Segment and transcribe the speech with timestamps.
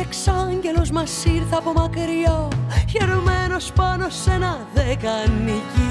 [0.00, 2.48] εξάγγελος μας ήρθε από μακριά
[2.86, 5.90] Γερμένος πάνω σε ένα δεκανίκι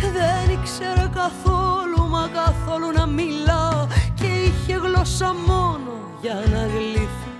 [0.00, 7.30] Δεν ήξερε καθόλου μα καθόλου να μιλά Και είχε γλώσσα μόνο για να γλύφει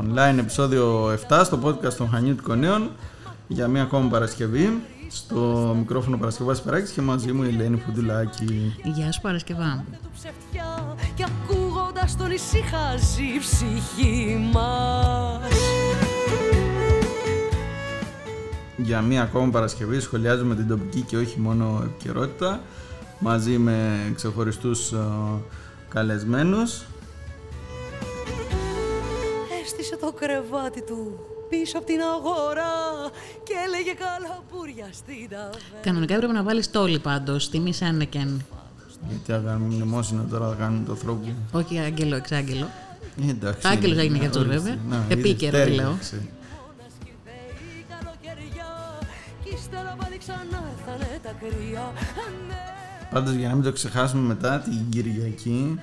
[0.00, 2.90] Online επεισόδιο 7 στο podcast των Χανιούτικων Νέων
[3.46, 8.76] για μία ακόμα Παρασκευή στο μικρόφωνο Παρασκευάς Παράκης και μαζί μου η Ελένη Φουντουλάκη.
[8.82, 9.84] Γεια σου Παρασκευά.
[11.96, 15.52] Και ακούγοντας τον ησυχάζει η ψυχή μας.
[18.76, 22.60] Για μία ακόμα Παρασκευή σχολιάζουμε την τοπική και όχι μόνο επικαιρότητα
[23.18, 24.98] μαζί με ξεχωριστούς ε,
[25.88, 26.82] καλεσμένους.
[29.62, 31.18] Έστησε το κρεβάτι του
[31.48, 33.10] πίσω από την αγορά
[33.42, 35.80] και έλεγε καλαπούρια στην ταβέρνα.
[35.82, 38.44] Κανονικά έπρεπε να βάλεις τόλι πάντως, τιμή Σένεκεν.
[39.08, 41.28] Γιατί θα κάνουμε μνημόσυνο τώρα, θα κάνουμε το θρόπο.
[41.52, 42.66] Όχι άγγελο, εξάγγελο.
[43.26, 43.68] Ε, εντάξει.
[43.68, 44.58] Άγγελος έγινε για αυτός ορίστε.
[44.58, 44.78] βέβαια.
[44.88, 45.86] Να, Επίκαιρο, είδες, τι λέω.
[45.86, 46.22] τέλειωσε.
[49.44, 51.92] Κι ύστερα πάλι ξανά ήρθανε τα κρύα.
[52.48, 52.54] Ναι.
[53.10, 55.78] Πάντως για να μην το ξεχάσουμε μετά την Κυριακή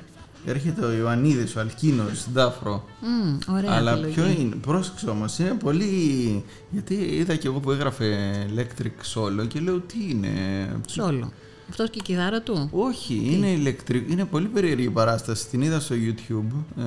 [0.45, 2.85] έρχεται ο Ιωαννίδης, ο Αλκίνος, στην Τάφρο.
[3.01, 4.13] Μμ, ωραία Αλλά επιλογή.
[4.13, 6.43] ποιο είναι, πρόσεξε όμως, είναι πολύ...
[6.69, 10.29] Γιατί είδα και εγώ που έγραφε Electric Solo και λέω τι είναι...
[10.87, 11.31] Σόλο.
[11.73, 12.69] Αυτός και η κιθάρα του.
[12.71, 14.11] Όχι, είναι ηλεκτρικό.
[14.11, 15.47] Είναι πολύ περίεργη η παράσταση.
[15.47, 16.83] Την είδα στο YouTube ε,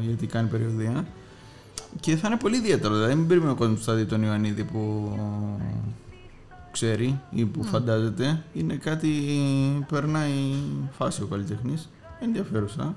[0.00, 1.06] γιατί κάνει περιοδία.
[2.00, 2.94] Και θα είναι πολύ ιδιαίτερο.
[2.94, 5.12] Δηλαδή, μην περιμένει ο κόσμο που θα δει τον Ιωαννίδη που
[6.70, 8.44] ξέρει ή που φαντάζεται.
[8.52, 9.08] Είναι κάτι.
[9.88, 10.54] Περνάει
[10.90, 11.88] φάση ο καλλιτέχνης.
[12.20, 12.94] Ενδιαφέρουσα.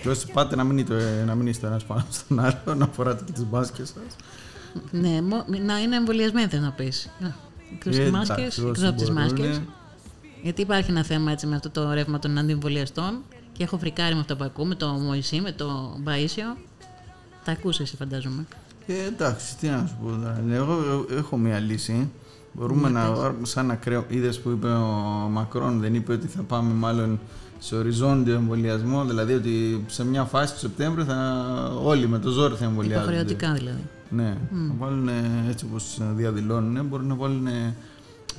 [0.00, 2.86] Πει Και όσοι πάτε να μην, είστε, να μην είστε ένας πάνω στον άλλο, να
[2.86, 4.16] φοράτε και τις μπάσκες σας.
[4.90, 7.10] Ναι, μο- να είναι εμβολιασμένοι θες να πεις.
[7.20, 7.34] Να,
[7.72, 9.20] Εκτός Ε, τις εντάξει, μάσκες, όσοι εκτός από τις μπορούνε.
[9.38, 9.60] μάσκες.
[10.42, 13.18] Γιατί υπάρχει ένα θέμα έτσι με αυτό το ρεύμα των αντιεμβολιαστών
[13.52, 16.56] και έχω φρικάρει με αυτό που ακούω, με το Μωυσή, με το Μπαΐσιο.
[17.44, 18.46] Τα ακούς εσύ φαντάζομαι.
[18.86, 20.42] Ε, εντάξει, τι να σου πω τώρα.
[20.50, 22.10] Εγώ έχω μία λύση.
[22.52, 24.04] Μπορούμε να βάλουμε σαν ακραίο.
[24.08, 24.86] Είδες που είπε ο
[25.30, 27.20] Μακρόν, δεν είπε ότι θα πάμε μάλλον
[27.62, 29.04] σε οριζόντιο εμβολιασμό.
[29.04, 31.42] Δηλαδή ότι σε μια φάση του Σεπτέμβρη θα
[31.82, 33.12] όλοι με το ζόρι θα εμβολιάζονται.
[33.12, 33.82] Υποχρεωτικά δηλαδή.
[34.10, 35.08] Ναι, να βάλουν
[35.48, 37.46] έτσι όπως διαδηλώνουν, μπορούν να βάλουν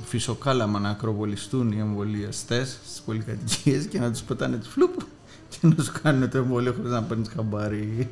[0.04, 4.94] φυσοκάλαμα να ακροβολιστούν οι εμβολιαστές στις πολυκατοικίες και να τους πετάνε τη φλουπ
[5.48, 8.10] και να σου κάνουν το εμβόλιο χωρίς να παίρνεις χαμπάρι.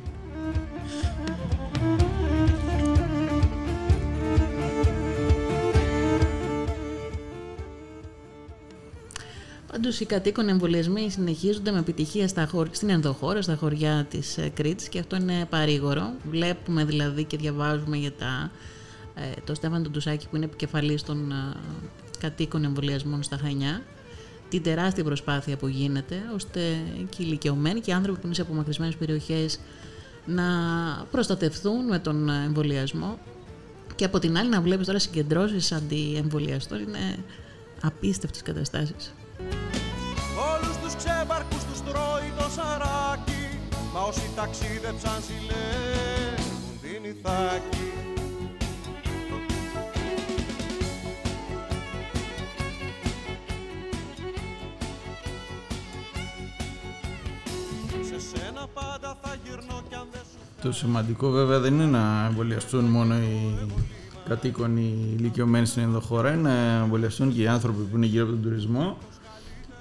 [9.71, 12.67] Πάντως οι κατοίκων εμβολιασμοί συνεχίζονται με επιτυχία στα χωρ...
[12.71, 16.13] στην ενδοχώρα, στα χωριά της ε, Κρήτης και αυτό είναι παρήγορο.
[16.29, 18.51] Βλέπουμε δηλαδή και διαβάζουμε για τα,
[19.15, 21.55] ε, το Στέφανο τον Τουσάκη που είναι επικεφαλής των ε,
[22.19, 23.81] κατοίκων εμβολιασμών στα Χανιά
[24.49, 26.59] την τεράστια προσπάθεια που γίνεται ώστε
[27.09, 29.59] και οι ηλικιωμένοι και οι άνθρωποι που είναι σε απομακρυσμένες περιοχές
[30.25, 30.43] να
[31.11, 33.19] προστατευθούν με τον ε, εμβολιασμό
[33.95, 37.17] και από την άλλη να βλέπεις τώρα συγκεντρώσεις αντιεμβολιαστών είναι
[37.81, 39.13] απίστευτες καταστάσεις.
[40.51, 43.41] Όλους τους ξέμπαρκους τους τρώει το σαράκι
[43.93, 47.85] Μα όσοι ταξίδεψαν ζηλεύουν την Ιθάκη.
[58.01, 62.25] Σε σένα πάντα θα γυρνώ κι αν δεν σου Το σημαντικό βέβαια δεν είναι να
[62.25, 63.57] εμβολιαστούν μόνο οι
[64.27, 68.31] κατοίκον οι ηλικιωμένοι στην ενδοχώρα, είναι να εμβολιαστούν και οι άνθρωποι που είναι γύρω από
[68.31, 68.97] τον τουρισμό,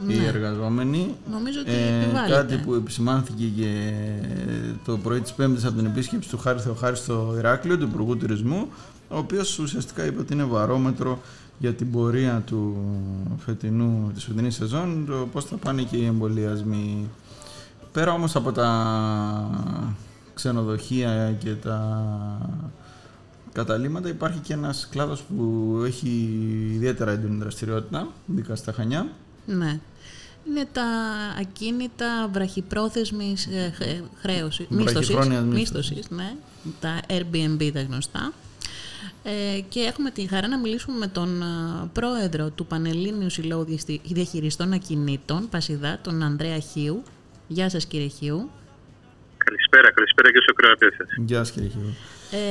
[0.07, 1.15] οι εργαζόμενοι.
[1.31, 2.35] Νομίζω ότι Ε, επιβάλλεται.
[2.35, 3.93] κάτι που επισημάνθηκε και
[4.85, 8.69] το πρωί της Πέμπτης από την επίσκεψη του Χάρη Θεοχάρη στο Ηράκλειο, του Υπουργού Τουρισμού,
[9.09, 11.21] ο οποίος ουσιαστικά είπε ότι είναι βαρόμετρο
[11.59, 12.77] για την πορεία του
[13.45, 17.09] φετινού, της φετινής σεζόν, το πώς θα πάνε και οι εμβολιασμοί.
[17.93, 18.71] Πέρα όμως από τα
[20.35, 21.81] ξενοδοχεία και τα
[23.53, 26.09] καταλήμματα υπάρχει και ένας κλάδος που έχει
[26.75, 29.07] ιδιαίτερα έντονη δραστηριότητα, ειδικά στα Χανιά.
[29.47, 29.81] Ναι.
[30.49, 30.85] Είναι τα
[31.41, 36.35] ακίνητα βραχυπρόθεσμης ε, χε- χρέωση, μίσθωσης, Βραχυχρόνιας μίσθωσης, ναι,
[36.81, 38.33] τα Airbnb τα γνωστά.
[39.23, 41.47] Ε, και έχουμε τη χαρά να μιλήσουμε με τον α,
[41.93, 47.03] πρόεδρο του Πανελλήνιου Συλλόγου Διαστη- Διαχειριστών Ακινήτων, Πασιδά, τον Ανδρέα Χίου.
[47.49, 48.51] Γεια σας κύριε Χίου.
[49.37, 51.09] Καλησπέρα, καλησπέρα και στους ακροατές σας.
[51.27, 51.95] Γεια σας κύριε Χιβού.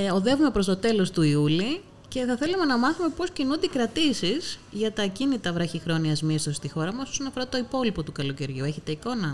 [0.06, 3.76] Ε, οδεύουμε προς το τέλος του Ιούλη και θα θέλαμε να μάθουμε πώς κινούνται οι
[3.78, 8.64] κρατήσεις για τα ακίνητα βραχυχρόνιας μίσθωσης στη χώρα μας όσον αφορά το υπόλοιπο του καλοκαιριού.
[8.66, 9.30] Έχετε εικόνα;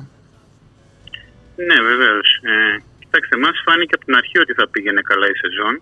[1.68, 2.27] Ναι, βεβαίως.
[2.42, 5.81] Ε, κοιτάξτε, μας φάνηκε από την αρχή ότι θα πήγαινε καλά η σεζόν.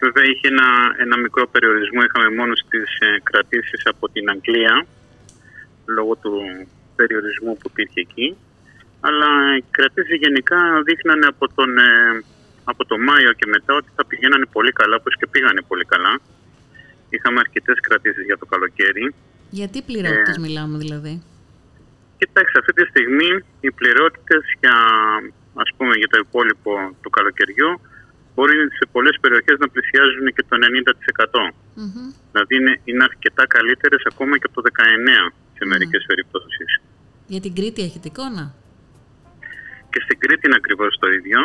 [0.00, 0.68] Βέβαια είχε ένα,
[1.04, 4.86] ένα μικρό περιορισμό, είχαμε μόνο στις ε, κρατήσεις από την Αγγλία
[5.86, 6.32] λόγω του
[6.96, 8.36] περιορισμού που υπήρχε εκεί.
[9.00, 12.22] Αλλά οι κρατήσεις γενικά δείχνανε από τον, ε,
[12.64, 16.20] από το Μάιο και μετά ότι θα πηγαίνανε πολύ καλά, όπως και πήγανε πολύ καλά.
[17.08, 19.14] Είχαμε αρκετές κρατήσεις για το καλοκαίρι.
[19.50, 21.22] Γιατί πληρότητες μιλάμε δηλαδή;
[22.18, 23.30] Κοιτάξτε, αυτή τη στιγμή
[23.60, 24.76] οι πληρότητες για,
[25.64, 26.72] ας πούμε, για το υπόλοιπο
[27.02, 27.70] του καλοκαιριού
[28.34, 31.52] μπορεί σε πολλές περιοχές να πλησιάζουν και το 90%.
[31.74, 32.08] Μμμ.
[32.30, 36.70] Δηλαδή είναι, είναι αρκετά καλύτερες ακόμα και από το 19% σε μερικές περιπτώσεις.
[37.26, 38.54] Για την Κρήτη έχετε εικόνα;
[39.90, 41.40] Και στην Κρήτη είναι ακριβώς το ίδιο.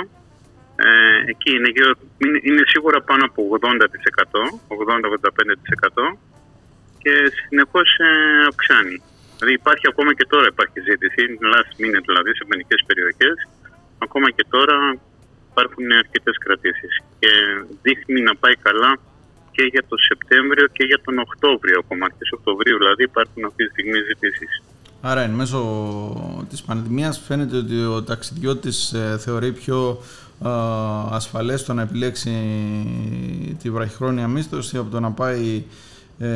[0.85, 0.89] Ε,
[1.31, 6.17] εκεί είναι, γύρω- είναι, είναι σίγουρα πάνω από 80%, 80-85%
[7.03, 8.09] και συνεχώς ε,
[8.49, 8.97] αυξάνει.
[9.37, 13.37] Δηλαδή υπάρχει ακόμα και τώρα υπάρχει ζήτηση, είναι last minute δηλαδή σε μερικές περιοχές,
[14.05, 14.77] ακόμα και τώρα
[15.51, 17.31] υπάρχουν αρκετές κρατήσεις και
[17.85, 18.91] δείχνει να πάει καλά
[19.51, 23.69] και για τον Σεπτέμβριο και για τον Οκτώβριο, ακόμα αρχές Οκτωβρίου δηλαδή υπάρχουν αυτή τη
[23.69, 24.51] στιγμή ζητήσεις.
[25.01, 25.59] Άρα εν μέσω
[26.49, 30.28] της πανδημίας φαίνεται ότι ο ταξιδιώτης ε, θεωρεί πιο ε,
[31.11, 32.31] ασφαλές το να επιλέξει
[33.61, 35.63] τη βραχυχρόνια μίσθωση από το να πάει
[36.19, 36.29] ε,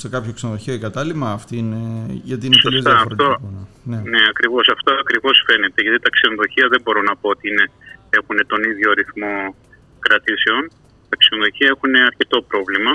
[0.00, 1.28] σε κάποιο ξενοδοχείο ή κατάλημα.
[1.38, 1.82] Αυτή είναι,
[2.30, 3.32] γιατί είναι τελείως Σωστά, διαφορετικό.
[3.32, 3.66] αυτό.
[3.90, 3.98] Ναι.
[4.12, 4.64] Ναι, ακριβώς.
[4.74, 5.82] Αυτό ακριβώς φαίνεται.
[5.82, 7.64] Γιατί τα ξενοδοχεία δεν μπορώ να πω ότι είναι,
[8.18, 9.34] έχουν τον ίδιο ρυθμό
[10.06, 10.62] κρατήσεων.
[11.10, 12.92] Τα ξενοδοχεία έχουν αρκετό πρόβλημα.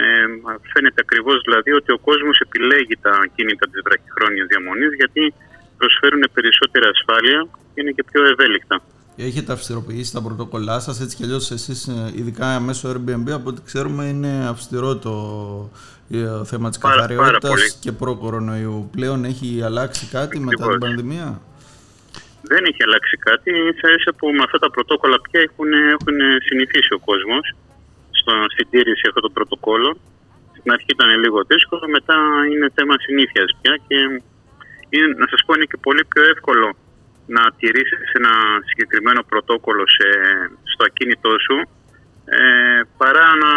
[0.00, 0.02] Ε,
[0.72, 5.22] φαίνεται ακριβώς δηλαδή ότι ο κόσμος επιλέγει τα κίνητα της βραχυχρόνιας διαμονής γιατί
[5.80, 7.38] προσφέρουν περισσότερη ασφάλεια
[7.72, 8.76] και είναι και πιο ευέλικτα.
[9.16, 13.60] Έχετε αυστηροποιήσει τα πρωτόκολλά σας, έτσι κι αλλιώς εσείς, ε, ειδικά μέσω Airbnb, από ό,τι
[13.64, 15.12] ξέρουμε είναι αυστηρό το
[16.10, 17.72] ε, θέμα της Πάρα- πάρα καθαριότητας πολύ.
[17.80, 18.88] και προ-κορονοϊού.
[18.96, 20.88] Πλέον έχει αλλάξει κάτι μετά την Ακριβώς.
[20.88, 21.28] πανδημία;
[22.52, 23.50] Δεν έχει αλλάξει κάτι.
[23.50, 26.16] ίσα ίσα που με αυτά τα πρωτόκολλα πια έχουν, έχουν
[26.48, 27.44] συνηθίσει ο κόσμος
[28.54, 29.94] στην τήρηση αυτών των πρωτοκόλλων.
[30.58, 32.16] Στην αρχή ήταν λίγο δύσκολο, μετά
[32.52, 33.96] είναι θέμα συνήθειας πια και
[34.94, 36.66] είναι, να σας πω είναι και πολύ πιο εύκολο
[37.26, 38.32] να τηρήσεις ένα
[38.68, 40.08] συγκεκριμένο πρωτόκολλο σε,
[40.72, 41.56] στο ακίνητό σου
[42.24, 43.52] ε, παρά να,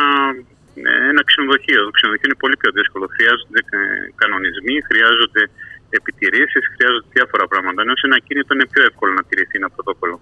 [0.90, 1.82] ε, ένα ξενοδοχείο.
[1.88, 3.06] Το ξενοδοχείο είναι πολύ πιο δύσκολο.
[3.16, 3.80] Χρειάζονται ε,
[4.22, 5.44] κανονισμοί, χρειάζονται
[5.90, 7.82] επιτηρήσεις, χρειάζονται διάφορα πράγματα.
[7.82, 10.22] Ενώ σε ένα ακίνητο είναι πιο εύκολο να τηρηθεί ένα πρωτόκολλο.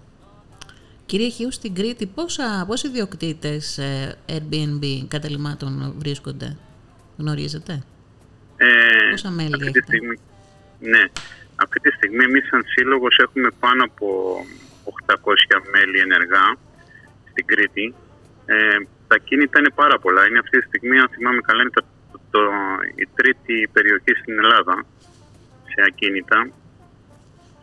[1.06, 6.56] Κύριε Χιού, στην Κρήτη πόσα, πόσοι ιδιοκτήτες ε, Airbnb καταλήμματων βρίσκονται,
[7.18, 7.82] γνωρίζετε;
[8.56, 8.66] Ε,
[9.10, 10.16] Πόσα μέλη αυτή τη έχετε; στιγμή,
[10.80, 11.02] ναι,
[11.56, 14.08] αυτή τη στιγμή εμείς σαν σύλλογος έχουμε πάνω από
[15.06, 15.14] 800
[15.72, 16.56] μέλη ενεργά
[17.30, 17.94] στην Κρήτη.
[18.46, 20.26] Ε, τα κίνητα είναι πάρα πολλά.
[20.26, 21.82] Είναι αυτή τη στιγμή, αν θυμάμαι καλά, είναι το,
[22.30, 22.40] το,
[22.94, 24.84] η τρίτη περιοχή στην Ελλάδα
[25.72, 26.38] σε ακίνητα.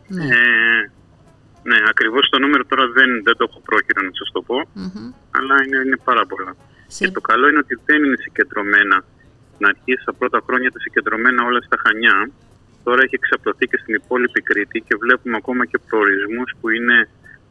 [0.08, 0.24] Ναι.
[0.24, 0.90] Ε,
[1.62, 5.12] ναι, ακριβώς το νούμερο τώρα δεν, δεν το έχω πρόχειρο να σας το πω, Μμμ.
[5.36, 6.56] αλλά είναι, είναι πάρα πολλά.
[6.86, 9.04] Σε- Και το καλό είναι ότι δεν είναι συγκεντρωμένα.
[9.54, 12.30] Στην αρχή, στα πρώτα χρόνια ήταν συγκεντρωμένα όλα στα Χανιά.
[12.84, 17.08] Τώρα έχει εξαπλωθεί και στην υπόλοιπη Κρήτη και βλέπουμε ακόμα και προορισμούς που, είναι,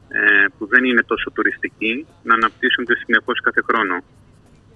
[0.10, 4.04] ε, που δεν είναι τόσο τουριστικοί να αναπτύσσονται συνεχώς κάθε χρόνο.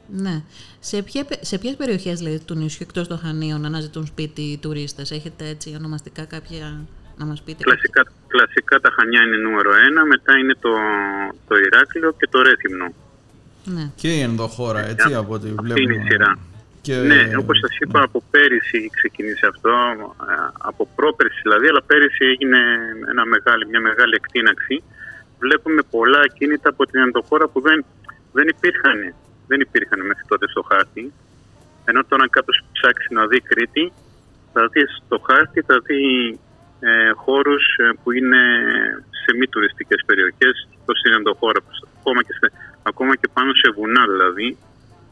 [0.07, 0.43] Ναι.
[0.79, 5.11] Σε, ποια, σε ποιες περιοχές λέει, του νησιού εκτός των Χανίων αναζητούν σπίτι οι τουρίστες;
[5.11, 6.85] Έχετε έτσι ονομαστικά κάποια
[7.17, 7.63] να μας πείτε.
[7.63, 10.69] Κλασικά, κλασικά τα Χανιά είναι νούμερο ένα, μετά είναι το,
[11.47, 12.93] το Ηράκλειο και το Ρέθυμνο.
[13.65, 13.91] Ναι.
[13.95, 15.93] Και η ενδοχώρα, έτσι, από ό,τι Αυτή βλέπουμε.
[15.93, 16.37] είναι η σειρά.
[16.85, 19.73] Και, Ναι, όπως σας είπα, από πέρυσι ξεκίνησε αυτό,
[20.29, 20.33] ε,
[20.69, 22.59] από πρόπερσι δηλαδή, αλλά πέρυσι έγινε
[23.11, 24.83] ένα μεγάλη, μια μεγάλη εκτείναξη.
[25.39, 27.85] Βλέπουμε πολλά κίνητα από την ενδοχώρα που δεν,
[28.37, 28.99] δεν υπήρχαν.
[29.47, 31.13] Δεν υπήρχαν μέχρι τότε στο χάρτη.
[31.85, 33.91] Ενώ τώρα αν κάποιος ψάξει να δει Κρήτη,
[34.53, 36.03] θα δει στο χάρτη, θα δει
[36.79, 38.41] ε, χώρους ε, που είναι
[39.21, 41.59] σε μη τουριστικές περιοχές, όπως στην ενδοχώρα,
[41.99, 42.47] ακόμα και, σε,
[42.83, 44.57] ακόμα και πάνω σε βουνά δηλαδή,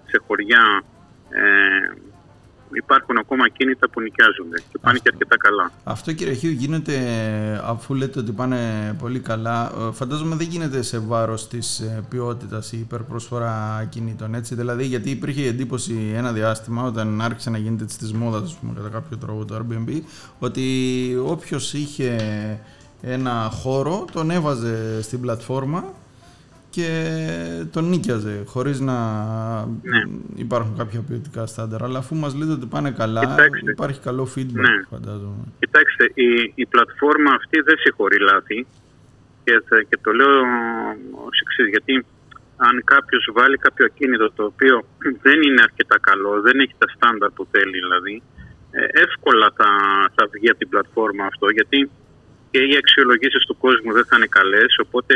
[0.09, 0.83] σε χωριά
[1.33, 2.01] ε,
[2.75, 5.71] υπάρχουν ακόμα κίνητα που νοικιάζονται και πάνε και αρκετά καλά.
[5.83, 6.95] Αυτό κύριε Χίου γίνεται
[7.63, 8.57] αφού λέτε ότι πάνε
[8.99, 9.71] πολύ καλά.
[9.87, 14.35] ε, Φαντάζομαι δεν γίνεται σε βάρος της ε, ποιότητας η υπερπροσφορά κινήτων.
[14.35, 18.41] Έτσι; Δηλαδή γιατί υπήρχε η εντύπωση ένα διάστημα όταν άρχισε να γίνεται της, της μόδας
[18.41, 20.01] ας πούμε, κατά κάποιο τρόπο το Airbnb
[20.39, 20.63] ότι
[21.25, 22.17] όποιος είχε
[23.01, 25.83] ένα χώρο τον έβαζε στην πλατφόρμα
[26.75, 26.87] και
[27.71, 28.97] τον νίκιαζε χωρίς να
[29.65, 30.01] Ναι.
[30.35, 31.83] υπάρχουν κάποια ποιοτικά στάνταρ.
[31.83, 33.71] Αλλά αφού μας λέτε ότι πάνε καλά, Κοιτάξτε.
[33.71, 34.75] υπάρχει καλό feedback Ναι.
[34.89, 35.43] φαντάζομαι.
[35.59, 38.59] Κοιτάξτε, η, η πλατφόρμα αυτή δεν συγχωρεί λάθη
[39.43, 40.35] και, θα- και το λέω
[41.27, 41.93] ως εξής, γιατί
[42.67, 44.75] αν κάποιος βάλει κάποιο ακίνητο το οποίο
[45.25, 48.15] δεν είναι αρκετά καλό, δεν έχει τα στάνταρ που θέλει δηλαδή,
[48.71, 49.69] ε, εύκολα θα,
[50.15, 51.79] θα βγει από την πλατφόρμα αυτό, γιατί
[52.51, 55.13] και οι αξιολογήσεις του κόσμου δεν θα είναι καλές, οπότε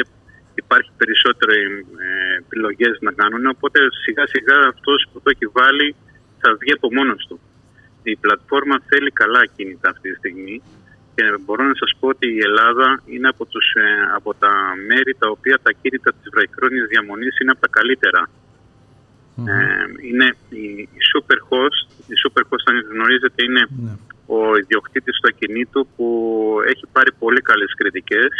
[0.63, 1.59] υπάρχει περισσότερη
[2.05, 5.87] ε, επιλογές να κάνουν, οπότε σιγά σιγά αυτός που το έχει βάλει
[6.41, 7.37] θα βγει από μόνος του.
[8.03, 10.61] Η πλατφόρμα θέλει καλά κινητά αυτή τη στιγμή
[11.15, 14.51] και μπορώ να σας πω ότι η Ελλάδα είναι από, τους, ε, από τα
[14.89, 18.23] μέρη τα οποία τα κίνητα της βραχυχρόνιας διαμονής είναι από τα καλυτερα
[19.49, 20.65] Ε, είναι η,
[20.99, 21.81] η Superhost,
[22.13, 23.93] η Superhost αν γνωρίζετε είναι Ναι.
[24.37, 26.07] ο ιδιοκτήτης του ακινήτου που
[26.71, 28.31] έχει πάρει πολύ καλές κριτικές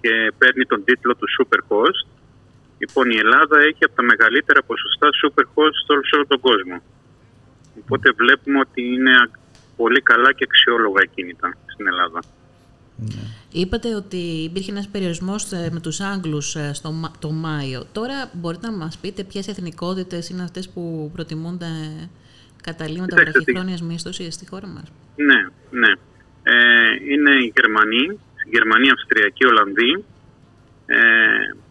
[0.00, 2.06] και παίρνει τον τίτλο του Superhost.
[2.78, 6.82] Λοιπόν, η Ελλάδα έχει από τα μεγαλύτερα ποσοστά Superhost σε όλο- σε όλο τον κόσμο.
[7.82, 9.30] Οπότε βλέπουμε ότι είναι α-
[9.76, 12.20] πολύ καλά και αξιόλογα ακίνητα στην Ελλάδα.
[13.52, 17.84] Είπατε ότι υπήρχε ένας περιορισμός ε, με τους Άγγλους ε, στο, Μα- το Μάιο.
[17.92, 21.66] Τώρα μπορείτε να μας πείτε ποιες εθνικότητες είναι αυτές που προτιμούν τα
[22.62, 25.40] καταλήμματα Κοιτάξτε, βραχυχρόνιας μίσθωσης στη χώρα μας; Ναι,
[25.80, 25.92] ναι.
[26.42, 26.54] Ε,
[27.12, 28.18] είναι οι Γερμανοί,
[28.54, 30.04] Γερμανοί, Αυστριακοί, Ολλανδοί.
[30.86, 30.98] Ε,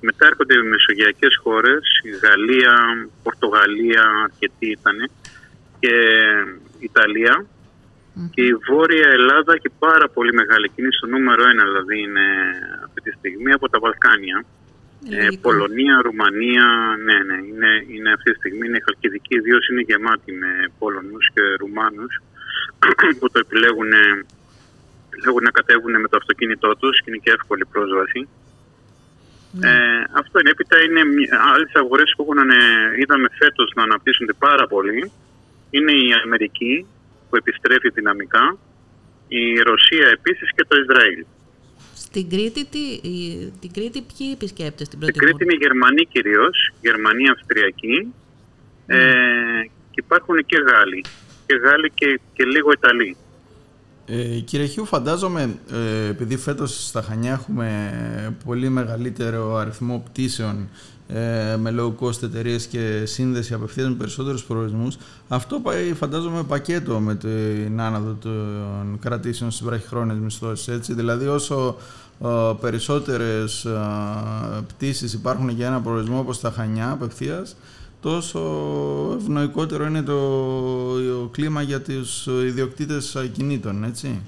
[0.02, 2.74] μετά έρχονται οι μεσογειακές χώρες, η Γαλλία,
[3.24, 4.98] Πορτογαλία, αρκετοί ήταν
[5.80, 5.96] και
[6.80, 7.46] Ιταλία.
[8.34, 12.26] Και η Βόρεια Ελλάδα έχει πάρα πολύ μεγάλη κίνηση, το νούμερο ένα δηλαδή είναι
[12.86, 14.46] αυτή τη στιγμή από τα Βαλκάνια.
[15.10, 15.42] Ε, Λογικό.
[15.42, 16.68] Πολωνία, Ρουμανία,
[17.06, 21.26] ναι, ναι, είναι, είναι αυτή τη στιγμή είναι η Χαλκιδική ιδίω είναι γεμάτη με Πολωνούς
[21.34, 22.14] και Ρουμάνους
[23.20, 23.92] που το επιλέγουν,
[25.18, 28.22] επιλέγουν να κατέβουν με το αυτοκίνητό τους και είναι και εύκολη πρόσβαση.
[29.52, 29.70] Ναι.
[29.70, 30.50] Ε, αυτό είναι.
[30.50, 31.02] Έπειτα είναι
[31.54, 32.54] άλλες αγορές που έχουν, ε,
[33.02, 35.12] είδαμε φέτος να αναπτύσσονται πάρα πολύ.
[35.70, 36.86] Είναι η Αμερική
[37.30, 38.58] που επιστρέφει δυναμικά,
[39.28, 41.26] η Ρωσία επίσης και το Ισραήλ.
[41.96, 45.20] Στην Κρήτη, τι, η- την Κρήτη ποιοι επισκέπτες την Στην προτιμούν.
[45.24, 48.14] Κρήτη είναι οι Γερμανοί κυρίως, Γερμανοί, Αυστριακοί
[48.88, 48.98] ε,
[49.92, 51.02] και υπάρχουν και Γάλλοι.
[51.46, 53.16] Και Γάλλοι και, και λίγο Ιταλοί.
[54.10, 57.92] Ε, κύριε Χιού, φαντάζομαι, ε, επειδή φέτος στα Χανιά έχουμε
[58.46, 60.70] πολύ μεγαλύτερο αριθμό πτήσεων
[61.08, 64.98] ε, με low cost εταιρείες και σύνδεση απευθείας με περισσότερους προορισμούς,
[65.28, 70.94] αυτό πάει φαντάζομαι πακέτο με την άναδο των κρατήσεων στις βραχυχρόνιες μισθώσεις, έτσι.
[70.94, 71.76] Δηλαδή όσο
[72.24, 72.28] ε,
[72.62, 73.80] περισσότερες ε,
[74.68, 77.56] πτήσεις υπάρχουν για ένα προορισμό όπως τα Χανιά απευθείας,
[78.02, 78.40] τόσο
[79.20, 80.20] ευνοϊκότερο είναι το,
[81.08, 84.22] το κλίμα για τους ιδιοκτήτες ακινήτων, έτσι.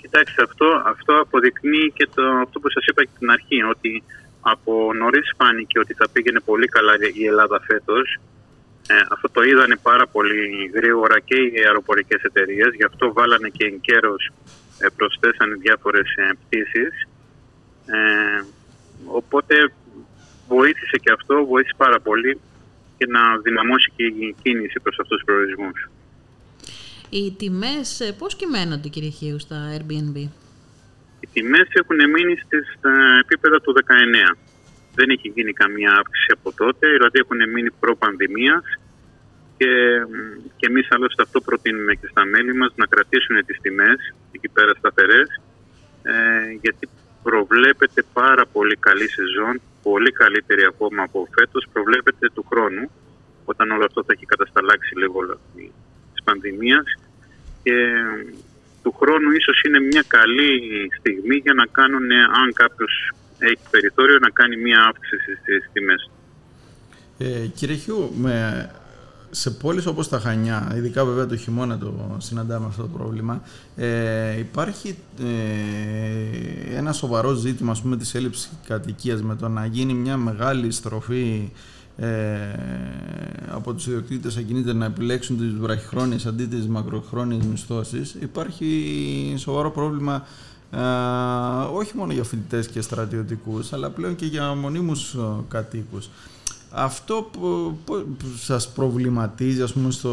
[0.00, 4.02] Κοιτάξτε, αυτό, αυτό αποδεικνύει και το, αυτό που σας είπα και στην αρχή, ότι
[4.40, 8.18] από νωρίς φάνηκε ότι θα πήγαινε πολύ καλά η Ελλάδα φέτος.
[8.88, 13.66] Ε, αυτό το είδανε πάρα πολύ γρήγορα και οι αεροπορικές εταιρείες, γι' αυτό βάλανε και
[13.66, 14.30] εν καιρός
[14.78, 17.08] ε, προσθέσανε διάφορες ε, πτήσεις.
[17.86, 18.44] Ε,
[19.04, 19.72] οπότε
[20.48, 22.40] βοήθησε και αυτό, βοήθησε πάρα πολύ
[22.98, 25.88] και να δυναμώσει και η κίνηση προς αυτούς τους προορισμούς.
[27.10, 30.16] Οι τιμές ε, πώς κυμαίνονται κύριε Χίου στα Airbnb;
[31.20, 32.92] Οι τιμές έχουν μείνει στις στα
[33.24, 33.74] επίπεδα του
[34.32, 34.36] 19.
[34.94, 38.64] Δεν έχει γίνει καμία αύξηση από τότε, δηλαδή έχουν μείνει προ-πανδημίας
[39.56, 39.70] και,
[40.56, 44.72] και εμείς άλλωστε αυτό προτείνουμε και στα μέλη μας να κρατήσουν τις τιμές εκεί πέρα
[44.78, 45.40] σταθερές
[46.02, 46.88] ε, γιατί
[47.22, 52.84] προβλέπεται πάρα πολύ καλή σεζόν, πολύ καλύτερη ακόμα από φέτος, προβλέπεται του χρόνου
[53.44, 55.18] όταν όλο αυτό θα έχει κατασταλάξει λίγο
[56.12, 56.86] της πανδημίας
[57.62, 57.76] και
[58.82, 60.50] του χρόνου ίσως είναι μια καλή
[60.98, 62.12] στιγμή για να κάνουν,
[62.42, 66.10] αν κάποιος έχει περιθώριο, να κάνει μια αύξηση στις τιμές.
[67.18, 68.34] Ε, κύριε Χιού, με,
[69.30, 73.42] σε πόλεις όπως τα Χανιά, ειδικά βέβαια το χειμώνα το συναντάμε αυτό το πρόβλημα,
[73.76, 79.94] ε, υπάρχει ε, ένα σοβαρό ζήτημα ας πούμε, της έλλειψης κατοικίας με το να γίνει
[79.94, 81.50] μια μεγάλη στροφή
[81.96, 82.08] ε,
[83.50, 88.16] από τους ιδιοκτήτες ακινήτων να επιλέξουν τις βραχυχρόνιες αντί τις μακροχρόνιες μισθώσεις.
[88.20, 90.26] Υπάρχει σοβαρό πρόβλημα
[90.70, 90.78] ε,
[91.72, 95.18] όχι μόνο για φοιτητές και στρατιωτικούς αλλά πλέον και για μονίμους ε,
[95.48, 96.08] κατοίκους
[96.72, 98.04] αυτό που, που
[98.36, 100.12] σας προβληματίζει ας πούμε στο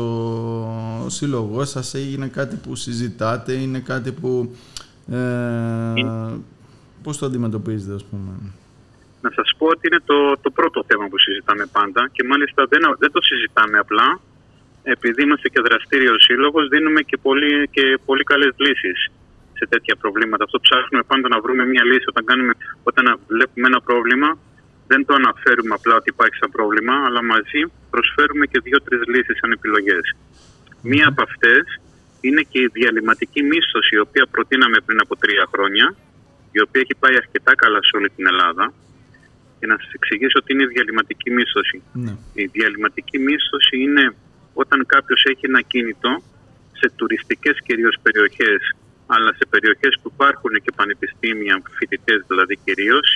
[1.07, 4.55] σύλλογό σας έγινε κάτι που συζητάτε είναι κάτι που
[5.11, 6.05] ε,
[7.03, 8.31] πώς το αντιμετωπίζετε ας πούμε;
[9.21, 12.81] Να σας πω ότι είναι το, το πρώτο θέμα που συζητάμε πάντα και μάλιστα δεν,
[12.99, 14.19] δεν το συζητάμε απλά.
[14.85, 19.11] Επειδή είμαστε και δραστήριος σύλλογος, δίνουμε και πολύ, και πολύ καλές λύσεις
[19.53, 20.43] σε τέτοια προβλήματα.
[20.43, 22.05] Αυτό ψάχνουμε πάντα να βρούμε μια λύση.
[22.07, 24.37] Όταν, κάνουμε, όταν βλέπουμε ένα πρόβλημα,
[24.93, 27.61] δεν το αναφέρουμε απλά ότι υπάρχει σαν πρόβλημα, αλλά μαζί
[27.93, 30.05] προσφέρουμε και δύο-τρεις λύσεις σαν επιλογές.
[30.91, 31.63] Μία από αυτές
[32.25, 35.85] είναι και η διαλυματική μίσθωση, η οποία προτείναμε πριν από τρία χρόνια,
[36.57, 38.65] η οποία έχει πάει αρκετά καλά σε όλη την Ελλάδα
[39.59, 41.77] και να σας εξηγήσω ότι είναι η διαλυματική μίσθωση.
[42.05, 42.13] Ναι.
[42.43, 44.05] Η διαλυματική μίσθωση είναι
[44.53, 46.11] όταν κάποιος έχει ένα κίνητο
[46.79, 48.61] σε τουριστικές κυρίως περιοχές
[49.13, 53.07] αλλά σε περιοχές που υπάρχουν και πανεπιστήμια, φοιτητές δηλαδή κυρίως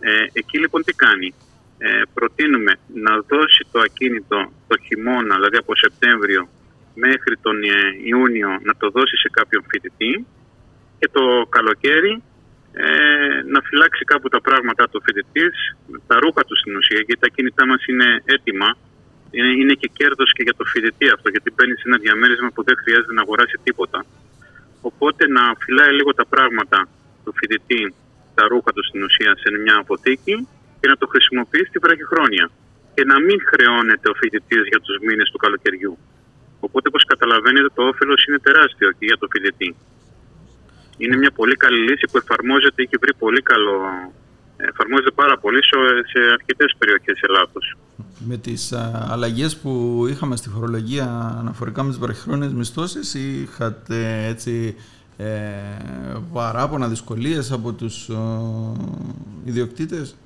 [0.00, 1.34] ε, εκεί λοιπόν τι κάνει;
[1.78, 6.48] ε, προτείνουμε να δώσει το ακίνητο το χειμώνα, δηλαδή από Σεπτέμβριο
[6.94, 7.68] μέχρι τον ε,
[8.04, 10.26] Ιούνιο να το δώσει σε κάποιον φοιτητή
[10.98, 12.22] και το καλοκαίρι
[12.72, 15.46] ε, να φυλάξει κάπου τα πράγματα του φοιτητή,
[16.06, 18.76] τα ρούχα του στην ουσία, γιατί τα κινητά μας είναι έτοιμα.
[19.30, 22.76] Είναι, είναι και κέρδος και για το φοιτητή αυτό, γιατί παίρνει ένα διαμέρισμα που δεν
[22.82, 24.04] χρειάζεται να αγοράσει τίποτα.
[24.80, 26.88] Οπότε να φυλάει λίγο τα πράγματα
[27.24, 27.94] του φοιτητή,
[28.34, 30.34] τα ρούχα του στην ουσία, σε μια αποθήκη
[30.80, 32.46] και να το χρησιμοποιείς στη βραχυχρόνια.
[32.94, 35.98] Και να μην χρεώνεται ο φοιτητής για τους μήνες του καλοκαιριού.
[36.60, 39.70] Οπότε, όπως καταλαβαίνετε, το όφελος είναι τεράστιο και για το φοιτητή.
[40.96, 43.76] Είναι μια πολύ καλή λύση που εφαρμόζεται, έχει βρει πολύ καλό.
[44.56, 45.60] Εφαρμόζεται πάρα πολύ
[46.10, 47.76] σε αρκετές περιοχές Ελλάδος.
[48.28, 48.72] Με τις
[49.08, 54.82] αλλαγές που είχαμε στη φορολογία αναφορικά με τις βραχυχρόνιες μισθώσεις, είχατε έτσι ε,
[56.32, 58.10] παράπονα, δυσκολίες από τους
[59.44, 60.16] ιδιοκτήτες.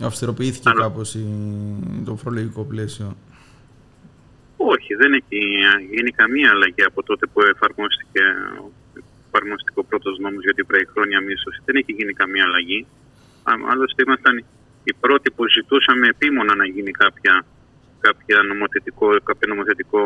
[0.00, 1.16] Αυστηροποιήθηκε κάπως
[2.04, 3.16] το φορολογικό πλαίσιο.
[4.56, 5.38] Όχι, δεν έχει
[5.94, 8.20] γίνει καμία αλλαγή από τότε που εφαρμόστηκε
[9.36, 11.60] εφαρμοστικό πρώτος νόμος για την χρόνια μίσθωση.
[11.64, 12.86] Δεν έχει γίνει καμία αλλαγή.
[13.70, 14.44] Άλλωστε, ήμασταν
[14.84, 17.44] οι πρώτοι που ζητούσαμε επίμονα να γίνει κάποια,
[18.00, 20.00] κάποια, νομοθετικό, κάποια νομοθετικό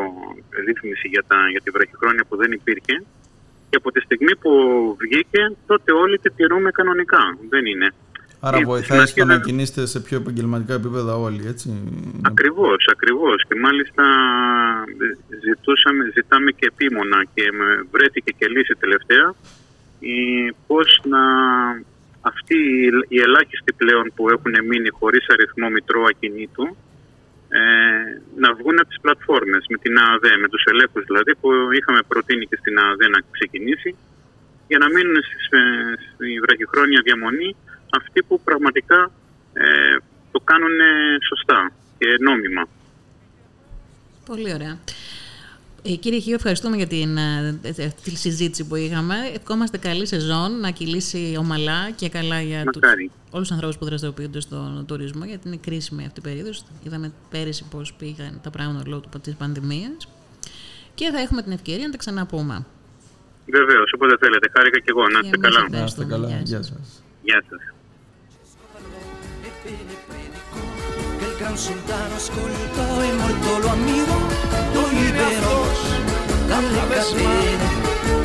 [0.67, 2.95] ρύθμιση για, τα, για τη βραχυχρόνια που δεν υπήρχε.
[3.71, 4.51] Και από τη στιγμή που
[5.01, 7.39] βγήκε, τότε όλοι τη τηρούμε κανονικά.
[7.49, 7.93] Δεν είναι.
[8.41, 11.69] Άρα βοηθάει στο να κινείστε σε πιο επαγγελματικά επίπεδα όλοι, έτσι.
[12.23, 13.45] Ακριβώς, ακριβώς.
[13.49, 14.05] Και μάλιστα
[14.87, 17.43] ε, ζητούσαμε, ζητάμε και επίμονα και
[17.91, 19.35] βρέθηκε και λύση τελευταία
[20.67, 21.23] πώς να
[22.21, 22.57] αυτοί
[23.09, 26.77] οι ελάχιστοι πλέον που έχουν μείνει χωρίς αριθμό μητρώου ακινήτου
[27.59, 27.63] ε,
[28.43, 32.47] να βγουν από τις πλατφόρμες με την ΑΑΔ, με τους ελέγχους δηλαδή που είχαμε προτείνει
[32.47, 33.91] και στην ΑΑΔ να ξεκινήσει
[34.71, 35.23] για να μείνουν ε,
[36.09, 37.57] στη βραχυχρόνια διαμονή
[37.99, 39.11] αυτοί που πραγματικά
[39.53, 39.97] ε,
[40.33, 40.79] το κάνουν
[41.29, 42.63] σωστά και νόμιμα.
[44.27, 44.79] Πολύ ωραία.
[45.83, 49.15] Ε, κύριε Χίο, ευχαριστούμε για την, ε, ε, τη συζήτηση που είχαμε.
[49.35, 52.83] Ευχόμαστε καλή σεζόν, να κυλήσει ομαλά και καλά για τους,
[53.31, 56.65] όλους τους ανθρώπους που δραστηριοποιούνται στον τουρισμό, γιατί είναι κρίσιμη αυτή η περίοδος.
[56.83, 60.09] Είδαμε πέρυσι πώς πήγαν τα πράγματα λόγω της πανδημίας.
[60.95, 62.67] Και θα έχουμε την ευκαιρία να τα ξαναπούμε.
[63.47, 64.51] Βεβαίως, όποτε θέλετε.
[64.53, 65.09] Χάρηκα και εγώ.
[65.09, 65.69] Να είστε καλά.
[65.71, 66.29] Να είστε καλά.
[66.29, 67.03] Γεια σας.
[67.23, 67.61] Γεια σας.
[71.41, 74.20] gran sultano ascoltò e molto lo ammirò, lo liberò
[76.61, 77.67] dalle catene,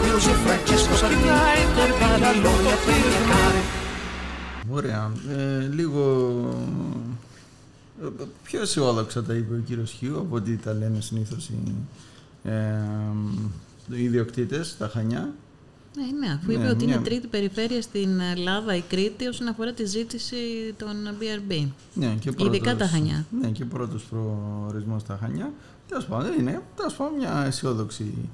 [0.01, 3.61] chiuse Francesco Salvini per Babilonia a predicare.
[4.69, 5.11] Ωραία.
[5.29, 6.03] Ε, λίγο
[8.43, 11.73] πιο αισιόδοξα τα είπε ο κύριος Χιού από ό,τι τα λένε συνήθως οι,
[12.43, 12.53] ε,
[13.89, 15.33] οι ιδιοκτήτες στα Χανιά.
[15.95, 19.73] Ναι, ναι, αφού είπε ναι, ότι είναι τρίτη περιφέρεια στην Ελλάδα η Κρήτη όσον αφορά
[19.73, 20.35] τη ζήτηση
[20.77, 20.87] των
[21.19, 21.67] BRB.
[21.93, 23.25] Ναι, και πρώτος, Ειδικά τα Χανιά.
[23.41, 25.51] Ναι, και πρώτος προορισμός στα Χανιά.
[25.87, 26.61] Τέλος πάντων, είναι.
[26.75, 28.29] Τέλος πάντων μια αισιόδοξη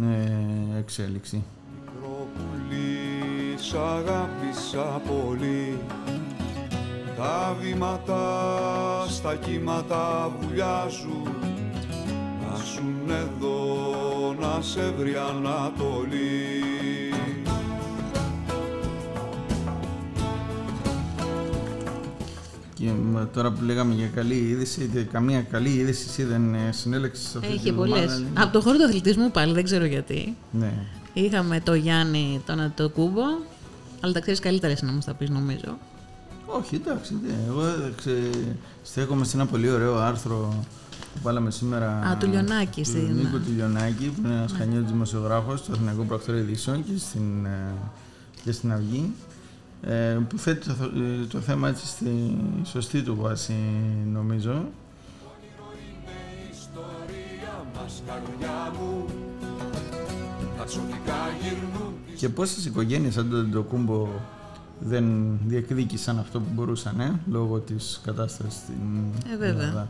[0.00, 1.42] ε, εξέλιξη.
[1.74, 5.78] Μικρό πουλί, σ' αγάπησα πολύ.
[7.16, 8.18] Τα βήματα
[9.08, 11.28] στα κύματα βουλιάζουν.
[12.50, 17.07] Να σου εδώ να σε βρει Ανατολή
[22.78, 22.90] Και
[23.32, 27.52] τώρα που λέγαμε για καλή είδηση, καμία καλή είδηση εσύ δεν ε, συνέλεξες σε αυτή
[27.52, 28.24] Έχει πολλές.
[28.34, 30.36] Από το χώρο του αθλητισμού πάλι, δεν ξέρω γιατί.
[30.50, 30.72] Ναι.
[31.12, 33.22] Είχαμε το Γιάννη τον το Κούμπο,
[34.00, 35.78] αλλά τα ξέρεις καλύτερα εσύ να μας τα πεις, νομίζω.
[36.46, 37.18] Όχι, εντάξει.
[37.26, 37.34] Ναι.
[37.48, 37.62] Εγώ
[37.96, 38.10] ξε...
[38.82, 40.64] στέκομαι σε ένα πολύ ωραίο άρθρο
[41.14, 41.86] που βάλαμε σήμερα.
[41.86, 42.82] Α, του Λιονάκη.
[42.82, 44.58] Του Νίκο του Λιονάκη, που είναι ένας ναι.
[44.58, 47.72] χανιό δημοσιογράφος του Αθηναϊκού Πρακτορείου Ειδήσεων και στην, ε,
[48.44, 49.12] και στην Αυγή.
[49.82, 53.54] Ε, που θέτει το, ε, το, θέμα έτσι στη σωστή του βάση
[54.12, 54.68] νομίζω.
[62.16, 64.08] Και πόσες οικογένειες σαν το κούμπο
[64.80, 68.74] δεν διεκδίκησαν αυτό που μπορούσαν ε, λόγω της κατάστασης στην
[69.32, 69.48] ε, βέβαια.
[69.48, 69.88] Ελλάδα;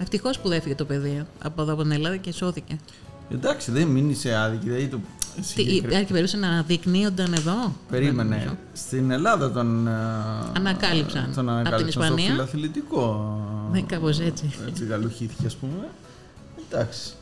[0.00, 2.78] Ευτυχώς που έφυγε το παιδί από εδώ από την Ελλάδα και σώθηκε.
[3.32, 4.64] Εντάξει, δεν μείνει σε άδικη.
[4.64, 5.00] Δηλαδή το
[5.54, 8.58] τι, υπάρχει περίπτωση να αναδεικνύονταν εδώ; Περίμενε.
[8.72, 9.88] Στην Ελλάδα τον
[10.52, 11.32] ανακάλυψαν.
[11.34, 12.24] Τον ανακάλυψαν από την Ισπανία.
[12.24, 13.38] στο φιλαθλητικό.
[13.72, 14.50] Ναι, κάπως έτσι.
[14.68, 15.88] Έτσι γαλουχήθηκε ας πούμε.
[16.70, 17.12] Εντάξει.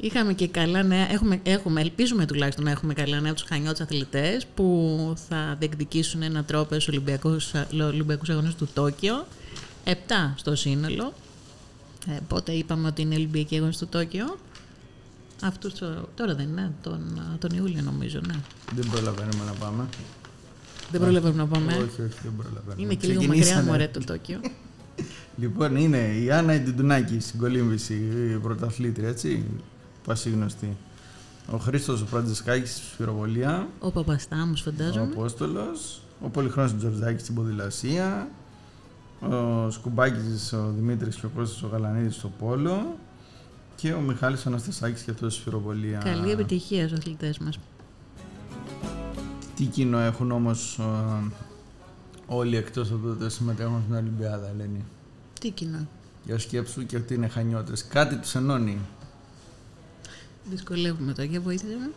[0.00, 4.46] Είχαμε και καλά νέα, έχουμε, έχουμε, ελπίζουμε τουλάχιστον να έχουμε καλά νέα τους χανιώτες αθλητές
[4.54, 9.26] που θα διεκδικήσουν ένα τρόπο στους Ολυμπιακούς, Ολυμπιακούς Αγώνες του Τόκιο
[9.88, 9.94] 7
[10.34, 11.12] στο σύνολο.
[12.08, 14.38] Ε, πότε είπαμε ότι είναι Ολυμπιακή αγώνες στο Τόκιο.
[15.42, 15.72] Αυτούς
[16.14, 18.34] τώρα δεν είναι, τον, τον Ιούλιο νομίζω, ναι.
[18.74, 19.88] Δεν προλαβαίνουμε να πάμε.
[20.90, 21.72] Δεν προλαβαίνουμε να πάμε.
[21.72, 22.82] Όχι, όχι, δεν προλαβαίνουμε.
[22.82, 24.40] Είναι και λίγο μακριά μου το Τόκιο.
[25.42, 27.94] λοιπόν, είναι η Άννα Ιντιντουνάκη στην κολύμβηση,
[28.34, 29.44] η πρωταθλήτρια, έτσι,
[30.06, 30.76] πασίγνωστη.
[31.52, 33.68] Ο Χρήστος ο Φραντζεσκάκη στη Σφυροβολία.
[33.78, 35.06] Ο Παπαστάμου, φαντάζομαι.
[35.06, 36.00] Ο Απόστολος.
[36.20, 38.28] Ο Πολυχρόνος Τζορτζάκης στην Ποδηλασία.
[39.20, 42.96] Ο Σκουμπάκης, ο Δημήτρης και ο Κώστας ο Γαλανίδης στο Πόλο.
[43.76, 45.98] Και ο Μιχάλης Αναστασάκης και αυτός στη Σφυροβολία.
[45.98, 47.58] Καλή επιτυχία στους αθλητές μας.
[49.56, 50.80] Τι κοινό έχουν όμως
[52.26, 54.84] όλοι εκτός από το συμμετέχουν στην Ολυμπιάδα, Ελένη;
[55.40, 55.86] Τι κοινό.
[56.24, 57.86] Για σκέψου και ότι είναι χανιώτες.
[57.86, 58.78] Κάτι τους ενώνει.
[60.44, 61.90] Δυσκολεύουμε τώρα, για βοήθησε με.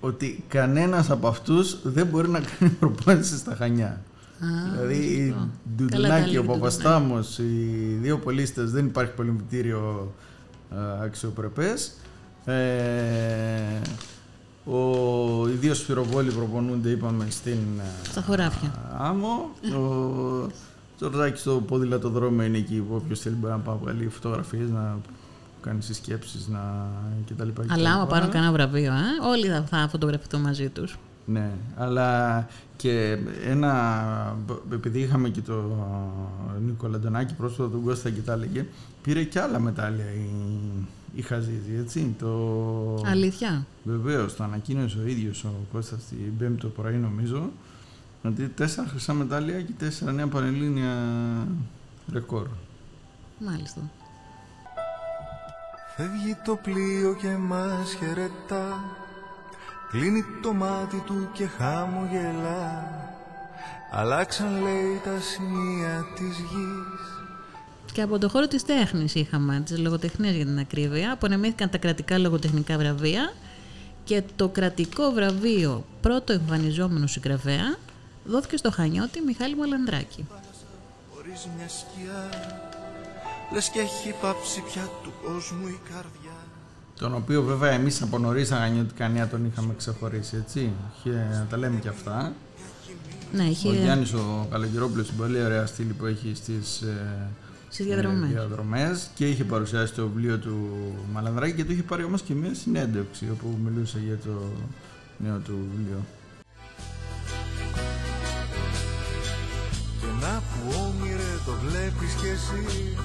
[0.00, 4.00] Ότι κανένας από αυτούς δεν μπορεί να κάνει προπόνηση στα Χανιά.
[4.40, 5.34] Α, δηλαδή η
[5.76, 10.12] Ντουντουνάκη, ο Παπαστάμος, οι δύο πολίστες δεν υπάρχει πολυμητήριο
[11.02, 11.92] αξιοπρεπές.
[12.44, 12.54] Ε,
[14.64, 14.78] ο,
[15.48, 17.58] οι δύο σφυροβόλοι προπονούνται, είπαμε, στην
[18.10, 18.72] Στα χωράφια.
[18.98, 19.50] άμμο.
[19.76, 20.46] Ο
[20.96, 24.98] Τζορτζάκης στο ποδηλατοδρόμιο είναι εκεί που όποιος θέλει μπορεί να πάει βγάλει φωτογραφίες, να
[25.60, 26.88] κάνει συσκέψεις να...
[27.30, 27.48] κτλ.
[27.68, 30.98] Αλλά άμα πάρουν κανένα βραβείο, ε; όλοι θα, θα φωτογραφηθούν μαζί τους.
[31.32, 34.36] Ναι, αλλά και ένα,
[34.72, 35.62] επειδή είχαμε και το
[36.66, 38.66] Νίκο Λαντονάκη πρόσφατα τον Κώστα και τα έλεγε,
[39.02, 40.28] πήρε και άλλα μετάλλια η,
[41.14, 42.14] η Χαζίδη, έτσι.
[42.18, 43.02] Το...
[43.06, 47.50] Αλήθεια; Βεβαίως, το ανακοίνωσε ο ίδιος ο Κώστας την Πέμπτη το πρωί, νομίζω,
[48.22, 50.94] ότι τέσσερα χρυσά μετάλλια και τέσσερα νέα πανελλήνια
[52.12, 52.46] ρεκόρ.
[53.38, 53.80] Μάλιστα.
[55.96, 58.84] Φεύγει το πλοίο και μας χαιρετά
[59.90, 62.98] Κλείνει το μάτι του και χαμογελά
[63.90, 67.10] Αλλάξαν λέει τα σημεία της γης
[67.92, 72.18] και από το χώρο της τέχνης είχαμε, τις λογοτεχνίες για την ακρίβεια, απονεμήθηκαν τα κρατικά
[72.18, 73.32] λογοτεχνικά βραβεία
[74.04, 77.76] και το κρατικό βραβείο πρώτο εμφανιζόμενο συγγραφέα
[78.24, 80.26] δόθηκε στο Χανιώτη Μιχάλη Μαλανδράκη.
[81.14, 82.28] Χωρίς μια σκιά,
[83.52, 86.29] λες και έχει πάψει πια του κόσμου η καρδιά.
[87.00, 88.52] Τον οποίο βέβαια εμείς από νωρίς
[88.96, 90.72] κανένα τον είχαμε ξεχωρίσει, έτσι.
[91.04, 92.32] να τα λέμε και αυτά.
[93.32, 93.68] Ναι, είχε...
[93.68, 97.28] Ο Γιάννης ο Καλογερόπουλος, πολύ ωραία στήλη που έχει στις ε,
[97.68, 98.30] στις διαδρομές.
[98.30, 100.68] Ε, διαδρομές και είχε παρουσιάσει το βιβλίο του
[101.12, 104.52] Μαλανδράκη και του είχε πάρει όμως και μια συνέντευξη όπου μιλούσε για το
[105.18, 106.04] νέο του βιβλίο.
[110.00, 112.96] Και να που όμοιρε το βλέπεις κι εσύ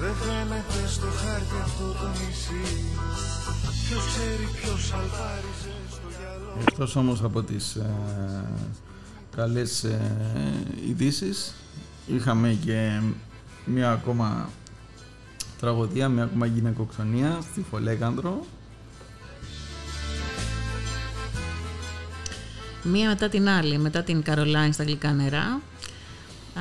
[0.00, 2.64] Δεν φαίνεται στο χάρτη αυτό το νησί
[3.88, 7.90] Ποιος ξέρει ποιος αλβάριζε στο γυαλό Εκτός όμως από τις ε,
[9.36, 10.00] καλές ε,
[10.88, 11.54] ειδήσεις,
[12.06, 13.00] είχαμε και
[13.64, 14.48] μια ακόμα
[15.60, 18.46] τραγωδία, μια ακόμα γυναικοκτονία στη Φολέκανδρο.
[22.82, 25.60] Μία μετά την άλλη, μετά την Καρολάιν στα γλυκά νερά.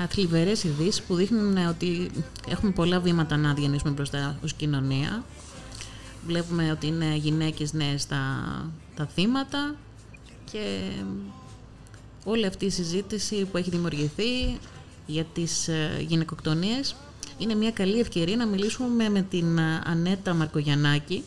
[0.09, 2.11] Θλιβερές ειδήσεις που δείχνουν ότι
[2.49, 5.23] έχουμε πολλά βήματα να διανύσουμε μπροστά ως κοινωνία.
[6.25, 8.19] Βλέπουμε ότι είναι γυναίκες νέες τα,
[8.95, 9.75] τα θύματα
[10.51, 10.91] και
[12.23, 14.59] όλη αυτή η συζήτηση που έχει δημιουργηθεί
[15.05, 16.95] για τις ε, γυναικοκτονίες
[17.37, 21.23] είναι μια καλή ευκαιρία να μιλήσουμε με την ε, Ανέτα Μαρκογιαννάκη,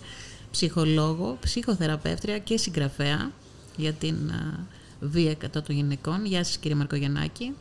[0.50, 3.31] ψυχολόγο, ψυχοθεραπεύτρια και συγγραφέα
[3.76, 4.66] για την ε,
[5.00, 6.24] βία κατά των γυναικών.
[6.24, 7.54] Γεια σας κύριε Μαρκογιαννάκη.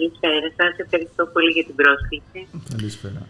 [0.00, 2.48] Καλησπέρα σας, ευχαριστώ πολύ για την πρόσκληση.
[2.70, 3.26] Καλησπέρα.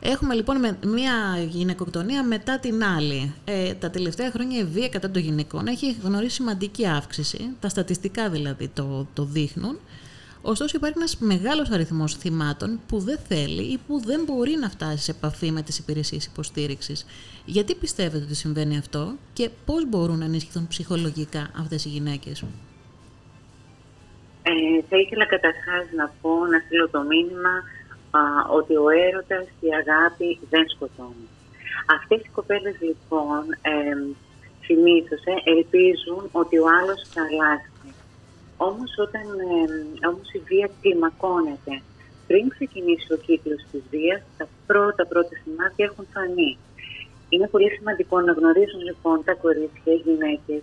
[0.00, 1.14] Έχουμε λοιπόν μια
[1.48, 3.34] γυναικοκτονία μετά την άλλη.
[3.44, 7.56] Ε, τα τελευταία χρόνια η βία κατά των γυναικών έχει γνωρίσει σημαντική αύξηση.
[7.60, 9.78] Τα στατιστικά δηλαδή το, το δείχνουν.
[10.42, 15.02] Ωστόσο υπάρχει ένας μεγάλος αριθμός θυμάτων που δεν θέλει ή που δεν μπορεί να φτάσει
[15.02, 17.06] σε επαφή με τις υπηρεσίες υποστήριξης.
[17.44, 22.44] Γιατί πιστεύετε ότι συμβαίνει αυτό και πώς μπορούν να ενισχυθούν ψυχολογικά αυτές οι γυναίκες;
[24.48, 27.54] Ε, θα ήθελα καταρχάς να πω, να στείλω το μήνυμα
[28.58, 31.28] ότι ο έρωτας και η αγάπη δεν σκοτώνουν.
[31.96, 33.72] Αυτές οι κοπέλες λοιπόν ε,
[34.66, 37.76] συνήθως ε, ελπίζουν ότι ο άλλος θα αλλάξει
[38.56, 39.26] όμως όταν
[40.02, 41.74] ε, όμως η βία κλιμακώνεται,
[42.26, 46.58] πριν ξεκινήσει ο κύκλος της βίας, τα πρώτα πρώτα σημάδια έχουν φανεί.
[47.28, 50.62] Είναι πολύ σημαντικό να γνωρίζουν λοιπόν τα κορίτσια, οι γυναίκες,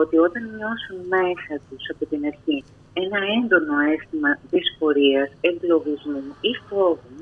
[0.00, 2.64] ότι όταν νιώσουν μέσα τους από την αρχή
[3.04, 7.18] ένα έντονο αίσθημα δυσφορίας, εγκλωβισμού ή φόβου,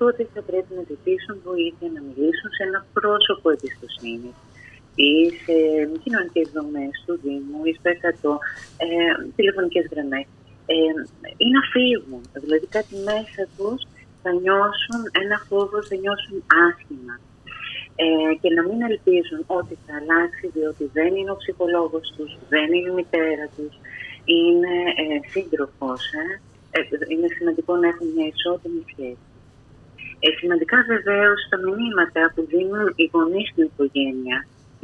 [0.00, 4.30] τότε θα πρέπει να ζητήσουν βοήθεια, να μιλήσουν σε ένα πρόσωπο εμπιστοσύνη
[5.08, 5.12] ή
[5.44, 5.56] σε
[6.02, 8.38] κοινωνικές δομές του Δήμου ή στο 100
[8.84, 8.88] ε,
[9.36, 10.26] τηλεφωνικές γραμμές
[10.72, 10.76] ε,
[11.44, 12.22] ή να φύγουν.
[12.44, 13.80] Δηλαδή κάτι μέσα τους
[14.22, 17.14] θα νιώσουν ένα φόβο, θα νιώσουν άσχημα.
[18.02, 22.68] ε, και να μην ελπίζουν ότι θα αλλάξει διότι δεν είναι ο ψυχολόγος τους, δεν
[22.76, 23.72] είναι η μητέρα τους,
[24.24, 26.02] είναι ε, σύντροφος.
[26.22, 26.26] Ε.
[26.74, 26.80] Ε,
[27.12, 29.26] είναι σημαντικό να έχουν μια ισότιμη σχέση.
[30.24, 34.38] Ε, σημαντικά βεβαίως τα μηνύματα που δίνουν οι γονείς στην οικογένεια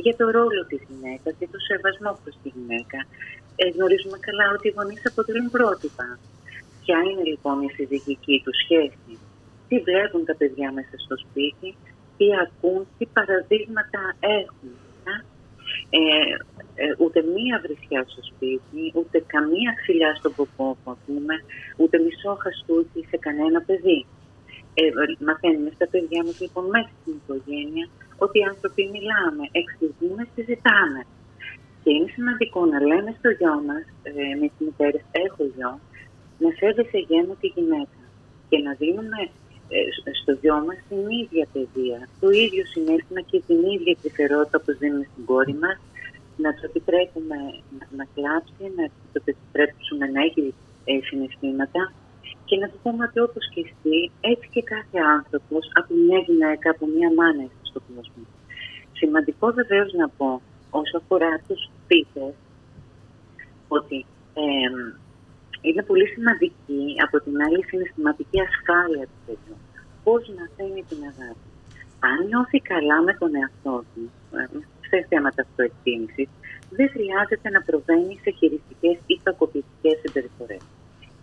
[0.04, 2.98] για το ρόλο της γυναίκας και το σεβασμό προς τη γυναίκα.
[3.60, 6.08] Ε, γνωρίζουμε καλά ότι οι γονείς αποτελούν πρότυπα.
[6.82, 9.12] Ποια είναι λοιπόν η συζυγική τους σχέση,
[9.68, 11.68] τι βλέπουν τα παιδιά μέσα στο σπίτι,
[12.16, 14.02] τι ακούν, τι παραδείγματα
[14.40, 14.70] έχουν;
[15.90, 15.98] Ε,
[16.82, 21.34] ε, ούτε μία βρισιά στο σπίτι, ούτε καμία ξυλιά στον ποπό που ακούμε,
[21.76, 24.00] ούτε μισό χαστούκι σε κανένα παιδί.
[24.80, 24.82] Ε,
[25.28, 27.86] μαθαίνουμε στα παιδιά μας λοιπόν μέσα στην οικογένεια
[28.24, 31.00] ότι οι άνθρωποι μιλάμε, εξηγούμε, συζητάμε.
[31.82, 35.72] Και είναι σημαντικό να λέμε στο γιο μας, ε, με τις μητέρες, έχω γιο,
[36.42, 38.00] να σέβεσαι γέννο τη γυναίκα
[38.48, 39.30] και να δίνουμε ε,
[40.20, 45.06] στο γιο μας την ίδια παιδεία, το ίδιο συνέστημα και την ίδια κρυφερότητα που δίνουμε
[45.12, 45.78] στην κόρη μας,
[46.42, 47.36] να του επιτρέπουμε
[47.76, 50.54] να, να κλάψει, να του επιτρέψουμε να έχει
[50.84, 51.92] ε, συναισθήματα.
[52.48, 56.70] Και να του πούμε ότι όπως και εσύ, έτσι και κάθε άνθρωπος από μια γυναίκα,
[56.70, 58.24] από μια μάνα στον κόσμο.
[58.92, 62.26] Σημαντικό βεβαίως να πω όσο αφορά τους σπίτι,
[63.68, 63.98] ότι
[64.34, 64.68] ε,
[65.60, 69.56] είναι πολύ σημαντική από την άλλη συναισθηματική ασφάλεια του παιδιού.
[70.04, 71.46] Πώς να θέλει την αγάπη.
[72.08, 74.04] Αν νιώθει καλά με τον εαυτό του,
[74.38, 74.44] ε,
[74.88, 76.28] σε θέματα αυτοεκτίμησης,
[76.70, 80.62] δεν χρειάζεται να προβαίνει σε χειριστικές ή κακοποιητικές συμπεριφορές.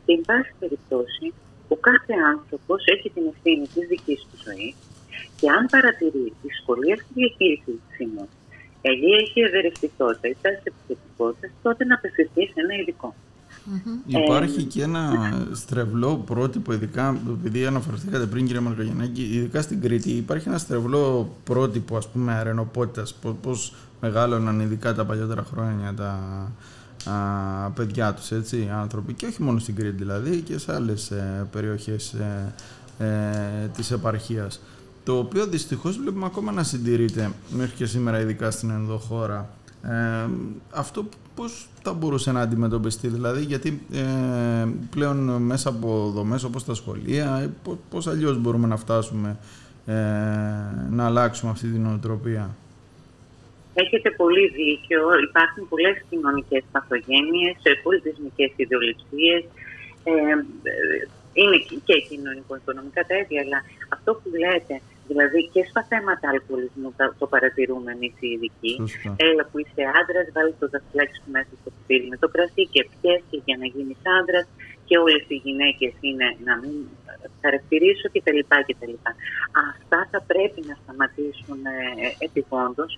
[0.05, 1.25] Και, εν πάση περιπτώσει,
[1.73, 4.75] ο κάθε άνθρωπος έχει την ευθύνη της δικής του ζωής
[5.39, 8.35] και αν παρατηρεί δυσκολία στη διαχείριση τη σημαίνει,
[9.07, 13.15] ή έχει ευερεστητότητα ή τάση επιθετικότητα, τότε να απευθυνθεί σε ένα ειδικό.
[13.65, 14.09] Mm-hmm.
[14.23, 20.47] Υπάρχει και ένα στρεβλό πρότυπο, ειδικά επειδή αναφερθήκατε πριν κύριε Μαργαγενάκη, ειδικά στην Κρήτη υπάρχει
[20.47, 26.19] ένα στρεβλό πρότυπο ας πούμε αρενοπότητας, πώς μεγάλωναν ειδικά τα παλιότερα χρόνια τα
[27.11, 29.13] α, παιδιά τους, έτσι, οι άνθρωποι.
[29.13, 32.53] Και όχι μόνο στην Κρήτη δηλαδή και σε άλλες ε, περιοχές ε,
[32.97, 34.61] ε, της επαρχίας.
[35.03, 39.49] Το οποίο δυστυχώς βλέπουμε ακόμα να συντηρείται μέχρι και σήμερα ειδικά στην ενδοχώρα.
[39.81, 40.29] Ε,
[40.71, 46.73] αυτό πώς θα μπορούσε να αντιμετωπιστεί, δηλαδή, γιατί ε, πλέον μέσα από δομές όπως τα
[46.73, 47.49] σχολεία, ε,
[47.89, 49.37] πώς αλλιώς μπορούμε να φτάσουμε
[49.85, 49.93] ε,
[50.89, 52.55] να αλλάξουμε αυτή την νοοτροπία;
[53.73, 54.99] Έχετε πολύ δίκιο.
[55.29, 59.43] Υπάρχουν πολλές κοινωνικές παθογένειες, πολιτισμικές ιδεολειψίες.
[60.03, 60.11] Ε,
[61.33, 66.89] είναι και κοινωνικο-οικονομικά τα αλλά αυτό που λέτε Δηλαδή και στα θέματα αλκοολισμού
[67.19, 68.73] το παρατηρούμε εμείς οι ειδικοί.
[69.27, 72.81] Έλα που είσαι άντρας, βάλει το δαχτυλάκι σου μέσα στο σπίτι με το κρασί και
[72.95, 74.47] πιέσεις για να γίνεις άντρας
[74.87, 76.75] και όλες οι γυναίκες είναι να μην
[77.41, 78.39] χαρακτηρίσω κτλ.
[79.71, 81.77] Αυτά θα πρέπει να σταματήσουν ε,
[82.27, 82.91] επιγόντως.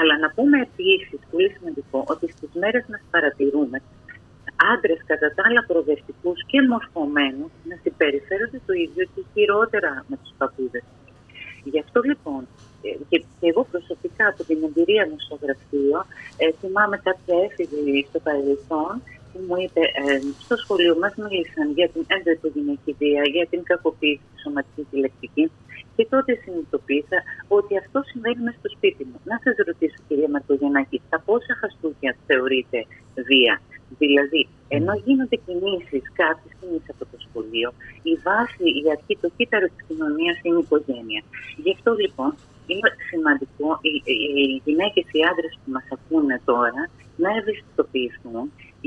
[0.00, 3.78] Αλλά να πούμε επίσης, πολύ σημαντικό, ότι στις μέρες μας παρατηρούμε
[4.72, 10.32] άντρες κατά τα άλλα προοδευτικού και μορφωμένους να συμπεριφέρονται το ίδιο και χειρότερα με τους
[10.38, 10.84] παππούδες
[11.72, 12.42] Γι' αυτό λοιπόν
[12.82, 15.98] ε, και, εγώ προσωπικά από την εμπειρία μου στο γραφείο
[16.42, 18.94] ε, θυμάμαι κάποια έφηβη στο παρελθόν
[19.30, 24.24] που μου είπε ε, στο σχολείο μας μίλησαν για την ενδοοικογενειακή βία, για την κακοποίηση
[24.32, 25.44] της σωματικής και λεκτική
[25.96, 27.18] και τότε συνειδητοποίησα
[27.58, 29.18] ότι αυτό συμβαίνει μέσα στο σπίτι μου.
[29.30, 32.78] Να σας ρωτήσω κυρία Μαρκογεννάκη, τα πόσα χαστούκια θεωρείτε
[33.28, 33.54] βία;
[34.02, 37.68] Δηλαδή, ενώ γίνονται κινήσεις, κάποιες κινήσεις από το σχολείο,
[38.10, 41.22] η βάση, η αρχή, το κύτταρο της κοινωνίας είναι η οικογένεια.
[41.62, 42.32] Γι' αυτό λοιπόν
[42.72, 43.92] είναι σημαντικό οι,
[44.42, 46.82] οι γυναίκες, οι άντρες που μας ακούνε τώρα
[47.22, 48.44] να ευαισθητοποιηθούν,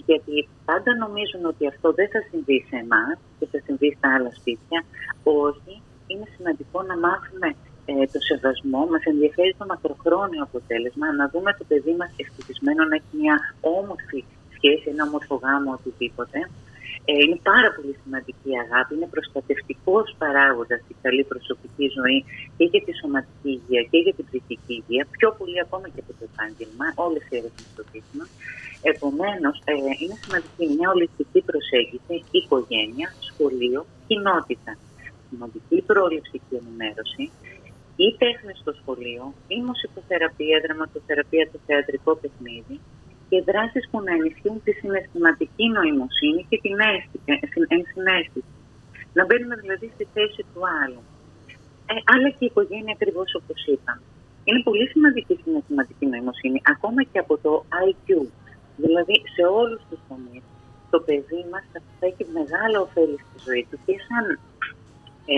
[0.07, 0.35] γιατί
[0.69, 4.79] πάντα νομίζουν ότι αυτό δεν θα συμβεί σε εμάς και θα συμβεί στα άλλα σπίτια.
[5.23, 5.73] Όχι,
[6.11, 7.47] είναι σημαντικό να μάθουμε
[7.91, 12.95] ε, το σεβασμό, μας ενδιαφέρει το μακροχρόνιο αποτέλεσμα, να δούμε το παιδί μας ευτυχισμένο να
[12.99, 13.35] έχει μια
[13.79, 14.21] όμορφη
[14.59, 16.39] σχέση, ένα όμορφο γάμο, οτιδήποτε.
[17.09, 22.19] Ε, είναι πάρα πολύ σημαντική η αγάπη, είναι προστατευτικός παράγοντας στη καλή προσωπική ζωή
[22.57, 26.13] και για τη σωματική υγεία και για την ψυχική υγεία, πιο πολύ ακόμα και από
[26.19, 28.27] το επάγγελμα, όλες οι έρευνες στο δείχνουν.
[28.91, 34.73] Επομένως, ε, είναι σημαντική μια ολιστική προσέγγιση, οικογένεια, σχολείο, κοινότητα.
[35.29, 37.23] Σημαντική πρόληψη και ενημέρωση,
[38.05, 42.75] ή τέχνη στο σχολείο, ή μουσικοθεραπεία, δραματοθεραπεία, το θεατρικό παιχνίδι,
[43.29, 46.75] και δράσεις που να ενισχύουν τη συναισθηματική νοημοσύνη και την
[47.75, 48.53] ενσυναίσθηση.
[49.17, 51.01] Να μπαίνουμε δηλαδή στη θέση του άλλου.
[51.91, 53.93] Ε, αλλά και η οικογένεια ακριβώς όπως είπα.
[54.47, 57.51] Είναι πολύ σημαντική η συναισθηματική νοημοσύνη, ακόμα και από το
[57.87, 58.07] IQ.
[58.83, 60.43] Δηλαδή σε όλους τους τομείς
[60.93, 61.63] το παιδί μας
[61.99, 64.25] θα έχει μεγάλο ωφέλη στη ζωή του και σαν
[65.33, 65.35] ε,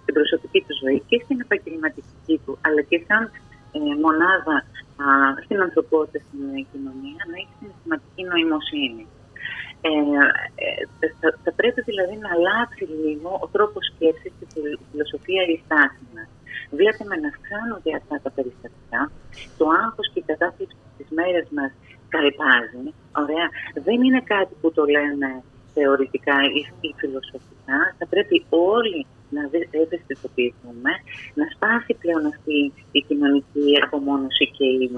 [0.00, 3.22] στην προσωπική του ζωή και στην επαγγελματική του, αλλά και σαν
[4.04, 4.56] μονάδα
[5.02, 5.06] α,
[5.44, 9.06] στην ανθρωπότητα στην κοινωνία να έχει συναισθηματική νοημοσύνη.
[9.88, 9.90] Ε,
[10.64, 15.56] ε, θα, θα, πρέπει δηλαδή να αλλάξει λίγο ο τρόπος σκέψης και η φιλοσοφία η
[15.64, 16.28] στάση μας.
[16.78, 19.00] Βλέπουμε να αυξάνονται αυτά τα περιστατικά.
[19.58, 21.72] Το άγχος και η κατάσταση της μέρες μας
[22.14, 22.82] καλπάζει.
[23.22, 23.46] Ωραία.
[23.86, 25.28] Δεν είναι κάτι που το λέμε
[25.74, 26.36] θεωρητικά
[26.86, 27.78] ή, φιλοσοφικά.
[27.98, 29.42] Θα πρέπει όλοι να
[29.82, 30.90] ευαισθητοποιηθούμε,
[31.38, 34.90] να σπάσει πλέον αυτή η κοινωνική απομόνωση και η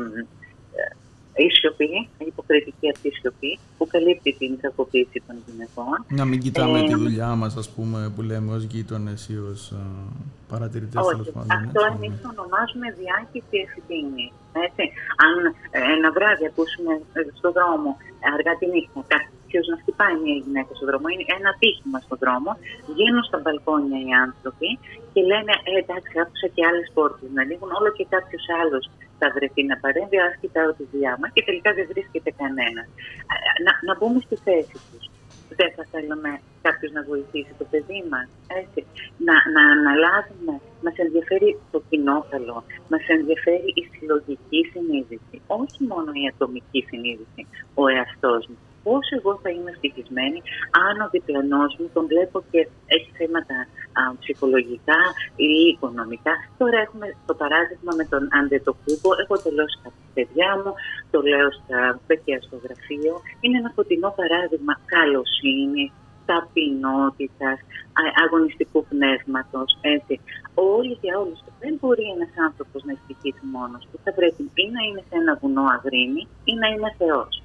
[1.36, 6.04] η σιωπή, η υποκριτική αυτή σιωπή που καλύπτει την κακοποίηση των γυναικών.
[6.08, 9.72] Να μην κοιτάμε ε, τη δουλειά μας, ας πούμε, που λέμε ως γείτονες ή ως
[10.52, 11.50] παρατηρητές τέλος πάντων.
[11.62, 14.26] Αυτό εμείς το ονομάζουμε διάχυση ευθύνη.
[15.26, 15.34] Αν
[15.76, 17.90] ε, ένα βράδυ ακούσουμε ε, στον δρόμο
[18.36, 22.50] αργά τη νύχτα κάποιος να χτυπάει μια γυναίκα στον δρόμο, είναι ένα τύχημα στον δρόμο,
[22.90, 24.68] βγαίνουν στα μπαλκόνια οι άνθρωποι
[25.12, 28.84] και λένε ε, εντάξει, άκουσα και άλλες πόρτες να ανοίγουν, όλο και κάποιος άλλος
[29.22, 32.88] θα βρεθεί να παρέμβει, α κοιτάω τη δουλειά μα και τελικά δεν βρίσκεται κανένας.
[33.64, 35.04] Να, να μπούμε στη θέση τους.
[35.58, 36.30] Δεν θα θέλαμε
[36.66, 38.26] κάποιος να βοηθήσει το παιδί μας.
[39.26, 40.54] Να, να αναλάβουμε.
[40.84, 42.58] Μας ενδιαφέρει το κοινό καλό.
[42.90, 45.36] Μας ενδιαφέρει η συλλογική συνείδηση.
[45.60, 47.42] Όχι μόνο η ατομική συνείδηση,
[47.80, 50.38] ο εαυτός μου πώς εγώ θα είμαι ευτυχισμένη
[50.86, 53.56] αν ο διπλανός μου τον βλέπω και έχει θέματα
[54.00, 55.00] α, ψυχολογικά
[55.36, 56.34] ή οικονομικά.
[56.60, 59.10] Τώρα έχουμε το παράδειγμα με τον Αντετοκούμπο.
[59.22, 60.72] Έχω τελειώσει τα παιδιά μου,
[61.10, 63.14] το λέω στα παιδιά στο γραφείο.
[63.40, 65.90] Είναι ένα φωτεινό παράδειγμα καλοσύνης,
[66.26, 67.58] ταπεινότητας,
[68.24, 69.68] αγωνιστικού πνεύματος.
[70.54, 71.38] Όλοι για όλους.
[71.60, 73.98] Δεν μπορεί ένας άνθρωπος να ευτυχίσει μόνος του.
[74.04, 77.42] Θα πρέπει ή να είναι σε ένα βουνό αγρίμι ή να είναι Θεός.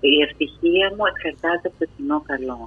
[0.00, 2.60] Η ευτυχία μου εξαρτάται από το κοινό καλό.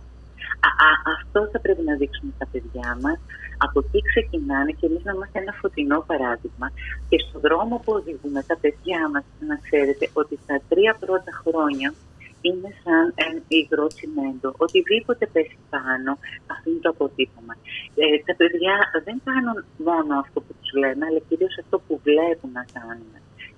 [0.87, 3.19] Α, αυτό θα πρέπει να δείξουμε στα παιδιά μας.
[3.65, 6.67] Από εκεί ξεκινάνε και εμείς να είμαστε ένα φωτεινό παράδειγμα.
[7.09, 11.93] Και στον δρόμο που οδηγούμε τα παιδιά μας, να ξέρετε ότι στα τρία πρώτα χρόνια
[12.41, 14.49] είναι σαν υγρό τσιμέντο.
[14.57, 16.11] Οτιδήποτε πέσει πάνω,
[16.53, 17.53] αφήνει το αποτύπωμα.
[18.01, 22.51] Ε, τα παιδιά δεν κάνουν μόνο αυτό που τους λέμε, αλλά κυρίως αυτό που βλέπουν
[22.59, 23.13] να κάνουν.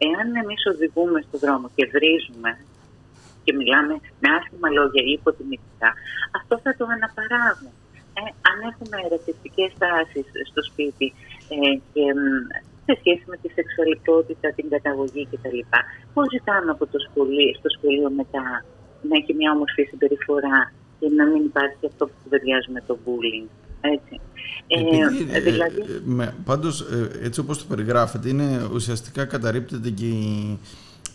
[0.08, 2.52] Εάν εμείς οδηγούμε στον δρόμο και βρίζουμε
[3.44, 5.90] και μιλάμε με άσχημα λόγια ή υποτιμητικά,
[6.40, 7.74] αυτό θα το αναπαράγουν.
[8.20, 11.08] Ε, αν έχουμε ρατσιστικέ τάσεις στο σπίτι
[11.54, 11.58] ε,
[11.94, 12.04] και
[12.86, 15.60] σε σχέση με τη σεξουαλικότητα, την καταγωγή κτλ.
[16.14, 18.46] Πώς ζητάμε από το σχολείο, στο σχολείο μετά
[19.08, 20.60] να έχει μια όμορφη συμπεριφορά
[21.00, 23.50] και να μην υπάρχει αυτό που κουβεντιάζουμε το bullying.
[23.82, 24.16] Έτσι.
[24.68, 25.82] Ε, δηλαδή...
[26.22, 30.60] ε, πάντως, ε, έτσι όπως το περιγράφετε, είναι ουσιαστικά καταρρύπτεται και η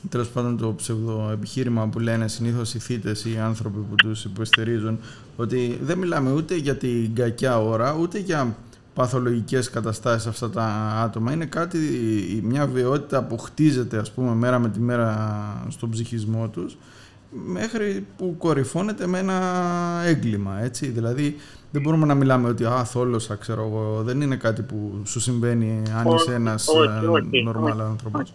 [0.09, 4.99] τέλος πάντων το ψευδοεπιχείρημα που λένε συνήθως οι θήτες ή οι άνθρωποι που τους υποστηρίζουν,
[5.37, 8.57] ότι δεν μιλάμε ούτε για την κακιά ώρα, ούτε για
[8.95, 10.65] παθολογικές καταστάσεις αυτά τα
[11.05, 11.33] άτομα.
[11.33, 11.79] Είναι κάτι,
[12.43, 16.77] μια βιότητα που χτίζεται ας πούμε μέρα με τη μέρα στον ψυχισμό τους
[17.31, 19.41] μέχρι που κορυφώνεται με ένα
[20.05, 20.87] έγκλημα, έτσι.
[20.87, 21.37] Δηλαδή
[21.71, 24.03] δεν μπορούμε να μιλάμε ότι «Α, θόλωσα, ξέρω εγώ».
[24.03, 26.67] Δεν είναι κάτι που σου συμβαίνει αν είσαι ένας
[27.45, 28.33] νορμάλ άνθρωπος.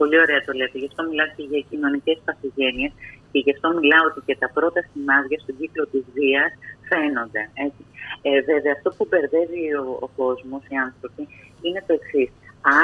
[0.00, 0.76] Πολύ ωραία το λέτε.
[0.82, 2.92] Γι' αυτό μιλάω και για κοινωνικές παθογένειες
[3.30, 6.52] και γι' αυτό μιλάω ότι και τα πρώτα σημάδια στον κύκλο της βίας
[6.88, 7.42] φαίνονται.
[7.66, 7.82] Έτσι.
[8.26, 11.22] Ε, βέβαια, αυτό που μπερδεύει ο, ο κόσμος, οι άνθρωποι,
[11.64, 12.30] είναι το εξής.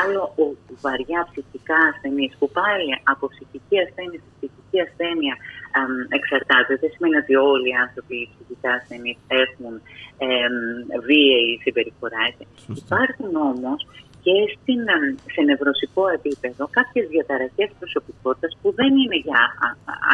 [0.00, 0.46] Άλλο ο
[0.84, 5.34] βαριά ψυχικά ασθενή που πάλι από ψυχική ασθένεια σε ψυχική ασθένεια
[6.18, 6.72] εξαρτάται.
[6.82, 9.72] Δεν σημαίνει ότι όλοι οι άνθρωποι ψυχικά ασθενείς έχουν
[10.26, 10.28] ε,
[11.06, 12.24] βίαιη συμπεριφορά.
[12.82, 13.78] Υπάρχουν όμως
[14.26, 14.82] και στην,
[15.34, 19.42] σε νευρωσικό επίπεδο κάποιες διαταραχές προσωπικότητας που δεν είναι για,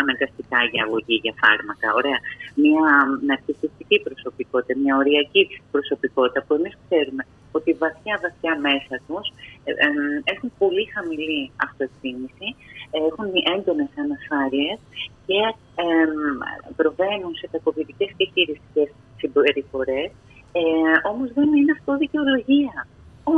[0.01, 1.87] αναγκαστικά για αγωγή, για φάρμακα.
[2.01, 2.19] Ωραία.
[2.63, 2.85] Μια
[3.29, 5.43] ναρκιστική προσωπικότητα, μια οριακή
[5.75, 7.23] προσωπικότητα που εμείς ξέρουμε
[7.57, 9.27] ότι βαθιά βαθιά μέσα τους
[9.69, 9.89] ε, ε,
[10.33, 12.49] έχουν πολύ χαμηλή αυτοεκτίμηση,
[13.07, 14.79] έχουν έντονες ανασφάλειες
[15.29, 15.41] και
[15.85, 15.87] ε,
[16.79, 18.89] προβαίνουν σε κακοποιητικές και χειριστικές
[19.21, 20.11] συμπεριφορές.
[20.59, 20.63] Ε,
[21.13, 22.75] Όμως δεν είναι αυτό δικαιολογία.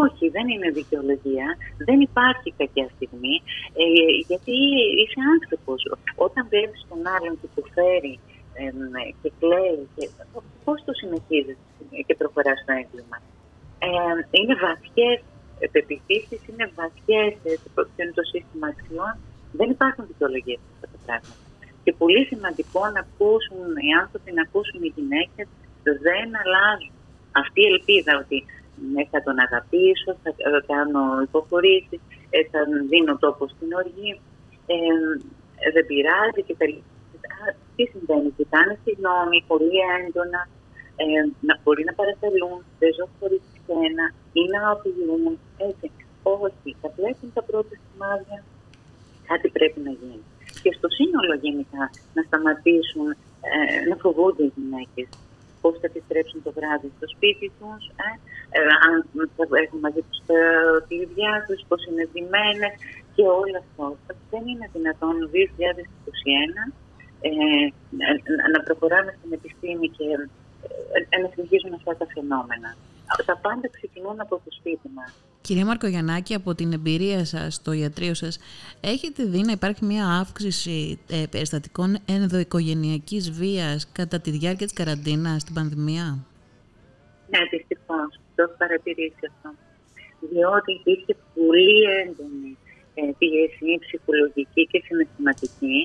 [0.03, 1.49] Όχι, δεν είναι δικαιολογία.
[1.89, 3.37] Δεν υπάρχει κακιά στιγμή,
[3.83, 3.85] ε,
[4.29, 4.57] γιατί
[5.01, 5.79] είσαι άνθρωπος.
[6.27, 8.15] Όταν βλέπεις τον άλλον και φέρει
[8.61, 8.65] ε,
[9.23, 10.05] και κλαίει, και,
[10.65, 11.59] πώς το συνεχίζεις
[12.07, 13.19] και προχωράς στο έγκλημα.
[13.87, 13.89] Ε,
[14.39, 15.19] είναι βαθιές
[15.73, 17.53] πεπιθήσεις, είναι βαθιές ε,
[17.99, 19.15] είναι το σύστημα αξιών.
[19.59, 21.43] Δεν υπάρχουν δικαιολογίες σε αυτά τα πράγματα.
[21.85, 25.47] Και πολύ σημαντικό να ακούσουν οι άνθρωποι, να ακούσουν οι γυναίκες,
[26.07, 26.95] δεν αλλάζουν.
[27.43, 28.64] Αυτή η ελπίδα ότι ναι,
[29.11, 30.31] θα τον αγαπήσω, θα
[30.73, 31.97] κάνω υποχωρήσει,
[32.35, 32.61] ε, θα
[32.91, 34.13] δίνω τόπο στην οργή,
[34.73, 34.77] ε,
[35.75, 36.67] δεν πειράζει και τα
[37.77, 40.41] Τι συμβαίνει, κοιτάνε συγγνώμη πολύ έντονα,
[41.03, 41.05] ε,
[41.49, 44.05] να μπορεί να παραθελούν, δεν ζω χωρίς σένα
[44.41, 45.25] ή να απειλούν,
[45.69, 45.87] έτσι.
[46.23, 48.39] Όχι, θα βλέπουν τα πρώτα σημάδια,
[49.31, 50.25] κάτι πρέπει να γίνει.
[50.63, 51.83] Και στο σύνολο γενικά
[52.17, 53.09] να σταματήσουν
[53.51, 55.09] ε, να φοβούνται οι γυναίκες
[55.65, 58.09] πώς θα επιστρέψουν το βράδυ στο σπίτι τους, ε,
[58.57, 58.95] ε, αν
[59.37, 60.41] θα έχουν μαζί τους τα
[60.89, 62.69] κλειδιά τους, πώς είναι δημένε
[63.15, 63.87] και όλο αυτό.
[64.33, 66.63] Δεν είναι δυνατόν το 2021
[67.27, 67.31] ε,
[68.55, 70.07] να προχωράμε στην επιστήμη και
[71.13, 72.71] ε, να συνεχίζουν αυτά τα φαινόμενα.
[73.31, 75.13] Τα πάντα ξεκινούν από το σπίτι μας.
[75.47, 78.39] Κυρία Μαρκογιαννάκη, από την εμπειρία σας στο ιατρείο σας,
[78.81, 85.41] έχετε δει να υπάρχει μια αύξηση ε, περιστατικών ενδοοικογενειακής βίας κατά τη διάρκεια της καραντίνας
[85.43, 86.07] στην πανδημία;
[87.31, 88.01] Ναι, δυστυχώ.
[88.35, 89.49] Το έχω παρατηρήσει αυτό.
[90.33, 92.51] Διότι υπήρχε πολύ έντονη
[92.95, 95.79] ε, πίεση ψυχολογική και συναισθηματική.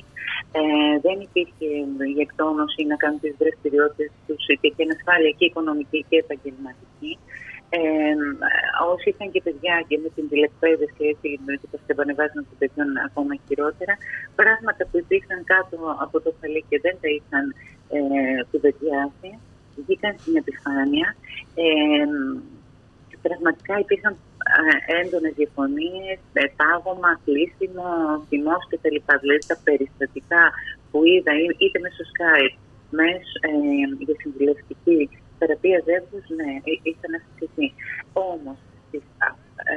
[0.60, 0.62] Ε,
[1.05, 1.70] δεν υπήρχε
[2.16, 7.12] η εκτόνωση να κάνουν τις δραστηριότητες τους, υπήρχε ανασφάλεια και οικονομική και επαγγελματική.
[7.78, 7.80] Ε,
[8.91, 11.05] όσοι είχαν και παιδιά και με την τηλεκπαίδευση
[11.45, 13.93] με το επανεβάζουν των παιδιών ακόμα χειρότερα,
[14.39, 17.45] πράγματα που υπήρχαν κάτω από το χαλί και δεν τα είχαν
[17.95, 17.99] ε,
[18.51, 19.30] κουβεντιάσει,
[19.76, 21.07] βγήκαν στην επιφάνεια.
[21.63, 22.05] Ε,
[23.26, 24.13] πραγματικά υπήρχαν
[25.01, 26.17] έντονες διαφωνίες,
[26.59, 27.88] πάγωμα, κλείσιμο,
[28.30, 28.97] θυμός κτλ.
[29.22, 30.43] Δηλαδή τα περιστατικά
[30.89, 31.32] που είδα
[31.63, 32.57] είτε μέσω Skype,
[32.99, 34.99] μέσω ε, για συμβουλευτική
[35.40, 36.52] θεραπείας ζεύγους, ναι,
[36.92, 37.68] ήσταν αυξηθεί.
[38.14, 39.04] Όμως, στις
[39.72, 39.74] ε,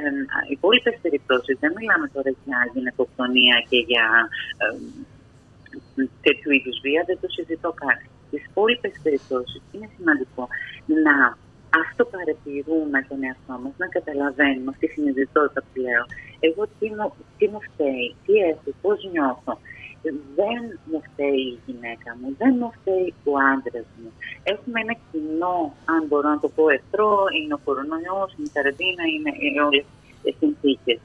[0.55, 4.05] υπόλοιπες περιπτώσεις, δεν μιλάμε τώρα για γυναικοκτονία και για
[4.63, 4.67] ε,
[6.25, 7.97] τέτοιου είδους βία, δεν το συζητώ καν.
[8.27, 10.43] Στις υπόλοιπες περιπτώσεις είναι σημαντικό
[11.05, 11.15] να
[11.81, 16.03] αυτό παρατηρούμε τον εαυτό μας, να καταλαβαίνουμε αυτή τη συνειδητότητα που λέω.
[16.47, 17.07] Εγώ τι μου,
[17.37, 19.53] τι μου φταίει, τι έχω, πώς νιώθω.
[20.39, 24.09] Δεν μου φταίει η γυναίκα μου, δεν μου φταίει ο άντρας μου.
[24.53, 25.57] Έχουμε ένα κοινό,
[25.93, 29.03] αν μπορώ να το πω, εχθρό, είναι ο κορονοϊός, είναι η καραντίνα,
[29.45, 29.85] είναι όλες
[30.25, 30.99] οι συνθήκες.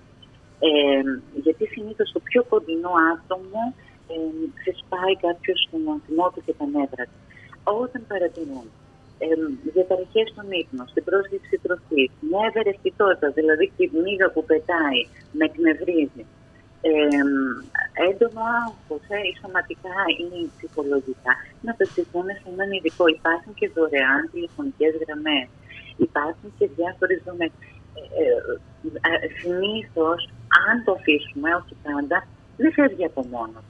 [0.68, 1.02] Ε,
[1.44, 3.62] γιατί συνήθως το πιο κοντινό άτομο
[4.12, 4.16] ε,
[4.58, 7.18] ξεσπάει κάποιος στον θυμό του και τα νεύρα του.
[7.82, 8.72] Όταν παρατηρούμε
[9.24, 9.26] ε,
[9.74, 15.00] διαταραχέ στον ύπνο, στην πρόσληψη τροφής, μια ευερεστητότητα, δηλαδή η μύγα που πετάει,
[15.36, 16.24] με εκνευρίζει.
[16.80, 16.90] Ε,
[18.08, 21.32] έντονο άγχο, ε, ή σωματικά ή ψυχολογικά,
[21.64, 23.04] να απευθυνθούν σε έναν ειδικό.
[23.18, 25.46] Υπάρχουν και δωρεάν τηλεφωνικές γραμμές.
[26.06, 27.52] Υπάρχουν και διάφορες δομές.
[27.98, 28.24] Ε,
[29.06, 30.20] ε, ε Συνήθως,
[30.66, 32.18] αν το αφήσουμε, όχι πάντα,
[32.56, 33.66] δεν φεύγει από μόνος.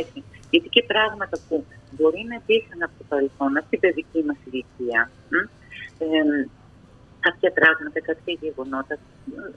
[0.00, 0.18] Έτσι.
[0.50, 1.64] Γιατί και πράγματα που
[1.96, 5.00] μπορεί να υπήρχαν από το παρελθόν, από την παιδική μας ηλικία,
[5.98, 6.06] ε,
[7.26, 8.94] κάποια πράγματα, κάποια γεγονότα,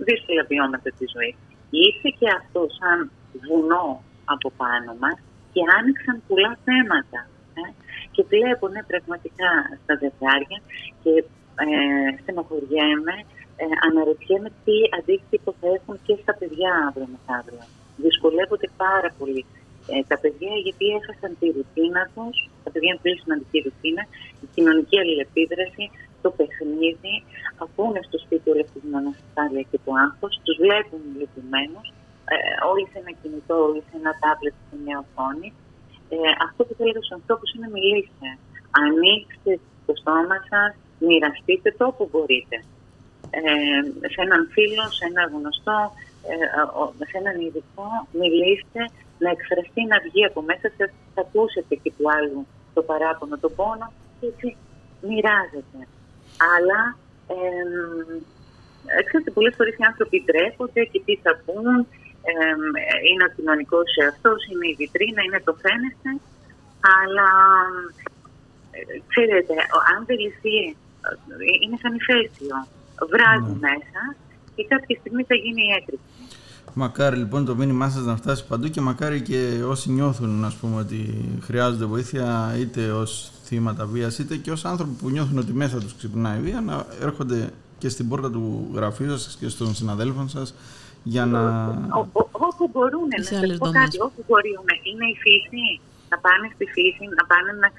[0.08, 1.36] δύσκολα βιώματα της ζωής.
[1.88, 3.12] Ήρθε και αυτό σαν
[3.48, 4.04] βουνό
[4.34, 5.18] από πάνω μας
[5.54, 7.20] και άνοιξαν πολλά θέματα.
[7.62, 7.66] Ε.
[8.14, 9.50] Και βλέπω ναι, πραγματικά
[9.84, 10.60] στα ζευγάρια
[11.04, 11.14] και
[11.64, 11.68] ε,
[12.22, 13.16] στενοχωριέμαι,
[13.62, 17.64] ε, αναρωτιέμαι τι αντίκτυπο θα έχουν και στα παιδιά αύριο μεθαύριο.
[18.06, 19.46] Δυσκολεύονται πάρα πολύ
[19.92, 24.04] ε, τα παιδιά γιατί έχασαν τη ρουτίνα τους, τα παιδιά είναι πολύ σημαντική ρουτίνα,
[24.44, 25.84] η κοινωνική αλληλεπίδραση,
[26.26, 27.16] το παιχνίδι,
[27.64, 31.88] ακούνε στο σπίτι όλη αυτή την ανασφάλεια και το άγχος, τους βλέπουν λυπημένους,
[32.34, 32.36] ε,
[32.72, 35.50] όλοι σε ένα κινητό, όλοι σε ένα τάμπλετ, σε μια οθόνη.
[36.14, 36.18] Ε,
[36.48, 38.30] αυτό που θέλω στου ανθρώπου είναι μιλήστε.
[38.86, 39.52] Ανοίξτε
[39.86, 40.72] το στόμα σας,
[41.08, 42.58] μοιραστείτε το όπου μπορείτε.
[43.38, 43.42] Ε,
[44.14, 45.80] σε έναν φίλο, σε έναν γνωστό,
[46.32, 46.36] ε,
[47.10, 47.90] σε έναν ειδικό,
[48.22, 48.82] μιλήστε,
[49.24, 52.40] να εκφραστεί, να βγει από μέσα σας, θα ακούσετε και του άλλου
[52.74, 54.48] το παράπονο, το πόνο και έτσι
[55.08, 55.80] μοιράζεται.
[56.54, 56.80] Αλλά
[57.34, 61.68] ε, ξέρετε, πολλές φορές οι άνθρωποι ντρέπονται και τι θα πούν.
[62.30, 62.34] Ε,
[63.10, 66.12] είναι ο κοινωνικός εαυτός, είναι η βιτρίνα, είναι το φαίνεσαι.
[66.98, 67.30] Αλλά
[68.76, 68.80] ε,
[69.12, 69.54] ξέρετε,
[69.92, 70.58] αν δεν λυθεί,
[71.64, 72.58] είναι σαν ηφαίστειο.
[73.14, 73.64] Βράζει ναι.
[73.68, 74.02] μέσα
[74.56, 76.12] και κάποια στιγμή θα γίνει η έκρηξη.
[76.74, 80.80] Μακάρι λοιπόν το μήνυμά σας να φτάσει παντού και μακάρι και όσοι νιώθουν ας πούμε,
[80.80, 81.00] ότι
[81.42, 85.96] χρειάζονται βοήθεια είτε ως θύματα βίας είτε και ως άνθρωποι που νιώθουν ότι μέσα τους
[85.98, 87.40] ξυπνάει η βία να έρχονται
[87.78, 90.54] και στην πόρτα του γραφείου σας και των συναδέλφων σας
[91.04, 91.42] για να...
[92.48, 94.68] Όπου μπορούν, να σας πω κάτι, όπου μπορούν.
[94.90, 95.66] Είναι η φύση,
[96.12, 97.70] να πάνε στη φύση, να πάνε να,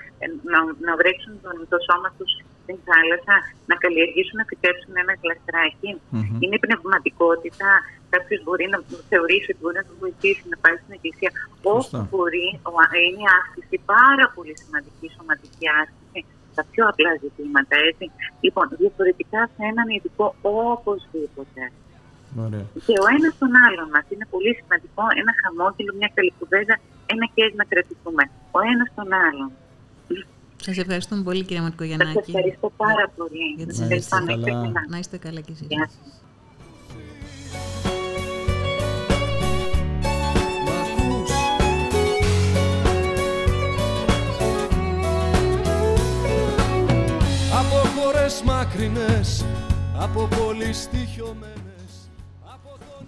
[0.53, 2.33] να, να βρέξουν το, το σώμα τους
[2.73, 3.35] στην θάλασσα,
[3.71, 5.91] να καλλιεργήσουν, να φυτέψουν ένα γλαστράκι.
[5.99, 6.41] Mm-hmm.
[6.43, 7.69] Είναι η πνευματικότητα.
[8.15, 8.79] Κάποιος μπορεί να
[9.11, 11.31] θεωρήσει ότι μπορεί να τους βοηθήσει να πάει στην εκκλησία.
[11.77, 12.47] Όσο μπορεί,
[13.07, 16.21] είναι η άσκηση πάρα πολύ σημαντική σωματική άσκηση
[16.57, 18.05] τα πιο απλά ζητήματα, έτσι.
[18.45, 21.63] Λοιπόν, διαφορετικά σε έναν ειδικό οπωσδήποτε.
[22.45, 22.65] Ωραία.
[22.87, 26.75] Και ο ένας τον άλλον μας είναι πολύ σημαντικό ένα χαμόγελο, μια καλή κουβέντα,
[27.13, 28.25] ένα και να κρατηθούμε.
[28.57, 29.51] Ο ένας τον άλλον.
[30.65, 32.13] Σας ευχαριστούμε πολύ κύριε Ματικογιαννάκη.
[32.13, 33.55] Σας ευχαριστώ πάρα πολύ.
[33.57, 34.73] Για να, είστε καλά.
[34.89, 35.67] να είστε καλά και εσείς.
[47.59, 49.45] Από χώρες μακρινές,
[49.99, 50.75] από πολύ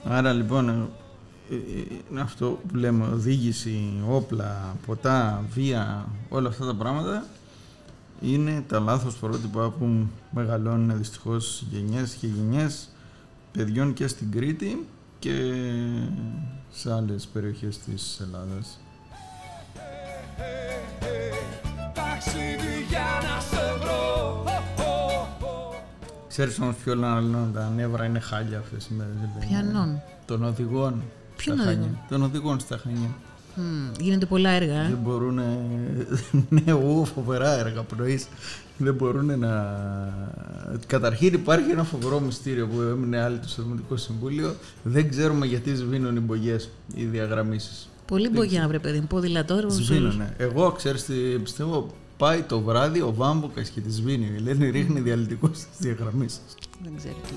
[0.04, 0.88] Άρα λοιπόν ε,
[1.50, 1.54] ε,
[2.16, 7.24] ε, αυτό που λέμε οδήγηση, όπλα, ποτά, βία, όλα αυτά τα πράγματα
[8.20, 12.88] είναι τα λάθος πρότυπα που μεγαλώνουν δυστυχώς γενιές και γενιές
[13.52, 14.86] παιδιών και στην Κρήτη
[15.18, 15.52] και
[16.70, 18.80] σε άλλες περιοχές της Ελλάδας.
[21.94, 24.44] Ταξίδι για να σε βρω
[26.28, 29.14] Ξέρεις όμως ποιο λένε τα νεύρα είναι χάλια αυτές τις μέρες.
[29.18, 29.46] δεν είναι.
[29.46, 30.00] Πιανών.
[30.26, 31.02] Των οδηγών.
[31.36, 32.04] Ποιον στα οδηγό; Χανιά.
[32.08, 33.14] Των οδηγών στα Χανιά.
[33.56, 34.80] Μμμ, Γίνονται πολλά έργα.
[34.80, 34.88] ε.
[34.88, 35.40] Δεν μπορούν.
[36.48, 38.24] Ναι, ου, φοβερά έργα πρωί.
[38.78, 39.78] Δεν μπορούν να.
[40.86, 44.54] Καταρχήν υπάρχει ένα φοβερό μυστήριο που έμεινε άλλη το Δημοτικό Συμβούλιο.
[44.82, 47.88] Δεν ξέρουμε γιατί σβήνουν οι μπογιές, οι διαγραμμίσεις.
[48.06, 49.06] Πολύ μπογιά, βρε παιδί μου.
[49.06, 49.70] Ποδηλατόρ.
[49.70, 50.34] Σβήνουνε.
[50.38, 51.86] Εγώ ξέρω τι πιστεύω.
[52.16, 54.38] Πάει το βράδυ ο Βάμποκα και τη σβήνει.
[54.38, 56.40] Λένε ρίχνει διαλυτικό στις διαγραμμίσεις.
[56.82, 57.34] Δεν ξέρω τι.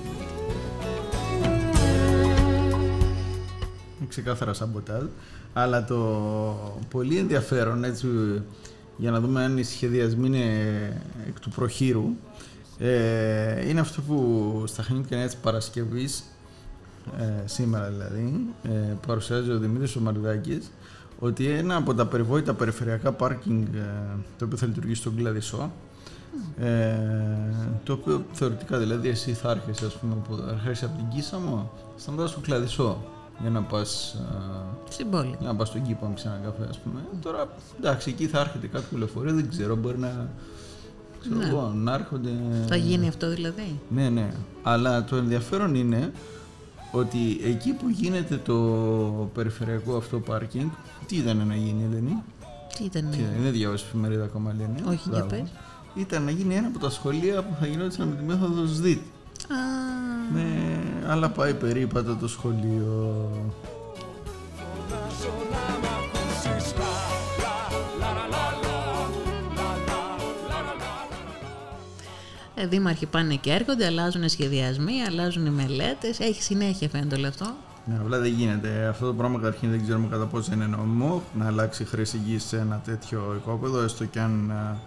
[3.99, 5.03] Είναι ξεκάθαρα σαμποτάζ.
[5.59, 5.95] Αλλά το
[6.89, 8.07] πολύ ενδιαφέρον έτσι,
[8.97, 10.43] για να δούμε αν οι σχεδιασμοί είναι
[11.27, 12.05] εκ του προχείρου
[12.77, 16.23] ε, είναι αυτό που στα Χανίτικα της Παρασκευής
[17.19, 20.71] ε, σήμερα δηλαδή ε, παρουσιάζει ο Δημήτρης ο Μαριδάκης
[21.19, 23.79] ότι ένα από τα περιβόητα περιφερειακά πάρκινγκ ε,
[24.37, 25.71] το οποίο θα λειτουργήσει στον Κλαδισό
[26.59, 26.95] ε,
[27.83, 31.71] το οποίο θεωρητικά δηλαδή εσύ θα έρχεσαι ας πούμε από, θα έρχεσαι από την Κίσαμο
[31.97, 35.35] σταματάς στο Κλαδισό για να πας ε, Στην πόλη.
[35.39, 37.47] για να πας στον κήπο να πιεις ένα καφέ ας πούμε τώρα
[37.79, 40.29] εντάξει εκεί θα έρχεται κάποιο λεωφορείο δεν ξέρω μπορεί να
[41.19, 41.45] ξέρω Ναι.
[41.47, 42.29] εγώ, να έρχονται
[42.67, 44.31] Θα γίνει αυτό δηλαδή; ναι, ναι.
[44.63, 46.11] Αλλά το ενδιαφέρον είναι
[46.91, 48.55] ότι εκεί που γίνεται το
[49.33, 50.69] περιφερειακό αυτό πάρκινγκ,
[51.07, 52.23] τι ήταν να γίνει, Ελένη;
[52.77, 53.09] Τι ήταν.
[53.11, 54.81] Τι ήταν, δεν διάβασε εφημερίδα ακόμα, Ελένη.
[54.85, 54.89] Ναι.
[54.91, 55.29] Όχι, για Μπράβο.
[55.29, 55.51] πες.
[55.95, 59.01] Ήταν να γίνει ένα από τα σχολεία που θα γινόταν με τη μέθοδος ΣΔΙΤ.
[59.47, 59.55] Α,
[60.33, 63.29] Ναι, αλλά πάει περίπατα το σχολείο.
[72.55, 76.19] ε, δήμαρχοι πάνε και έρχονται, αλλάζουν οι σχεδιασμοί, αλλάζουν οι μελέτες.
[76.19, 77.45] Έχει συνέχεια φαίνεται όλο αυτό.
[77.85, 78.87] Ναι, απλά δεν γίνεται.
[78.87, 82.57] Αυτό το πράγμα καταρχήν δεν ξέρουμε κατά πόσο είναι νομό να αλλάξει χρήση γης σε
[82.57, 84.77] ένα τέτοιο οικόπεδο, έστω και αν ε,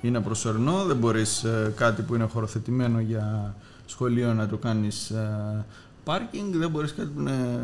[0.00, 0.84] είναι προσωρινό.
[0.84, 1.44] Δεν μπορείς
[1.76, 3.54] κάτι που είναι χωροθετημένο για
[3.90, 5.12] σχολείο να το κάνεις
[6.04, 6.54] πάρκινγκ.
[6.54, 7.60] Δεν μπορείς κάτι που είναι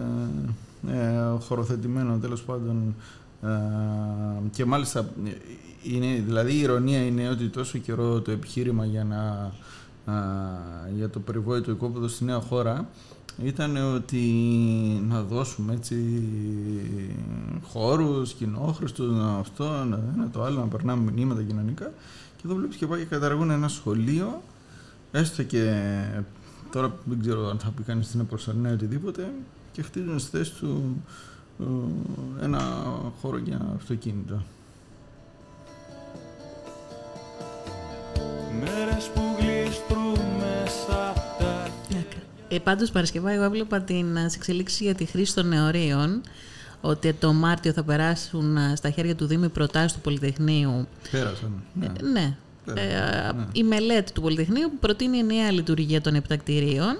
[0.91, 2.95] ε, χωροθετημένο τέλος πάντων.
[3.43, 3.49] ε,
[4.51, 5.31] και μάλιστα ε,
[5.83, 9.53] είναι, δηλαδή η ηρωνία είναι ότι τόσο καιρό το επιχείρημα για, να,
[10.13, 10.21] α,
[10.97, 12.89] για το περιβόητο οικόπεδο στη νέα χώρα
[13.43, 14.23] ήταν ότι
[15.09, 16.23] να δώσουμε έτσι
[17.63, 21.93] χώρους, κοινόχρηστους, να αυτό, να ένα το άλλο, να περνάμε μηνύματα κοινωνικά
[22.37, 24.43] και εδώ βλέπεις και πάει και καταργούν ένα σχολείο
[25.13, 25.73] έστω και
[26.73, 29.33] τώρα δεν ξέρω αν θα πει κανείς ότι είναι προσωρινά ή οτιδήποτε
[29.73, 31.03] και χτίζουν στη θέση του
[31.61, 32.61] ε, ένα
[33.21, 34.45] χώρο για αυτοκίνητα.
[38.61, 41.69] Μέρες που γλιστρούμε στα τα
[42.49, 46.21] Ε, πάντως Παρασκευά εγώ έβλεπα την ε, εξελίξη για τη χρήση των νεωρίων
[46.81, 50.87] ότι το Μάρτιο θα περάσουν ε, στα χέρια του Δήμου οι προτάσεις του Πολυτεχνείου.
[51.11, 51.63] Πέρασαν.
[51.75, 51.87] Ναι.
[51.87, 52.37] Ε, ναι.
[52.75, 53.47] Πέρασαν, Ε, ναι.
[53.53, 56.99] Η μελέτη του Πολυτεχνείου που προτείνει νέα λειτουργία των επιτακτηρίων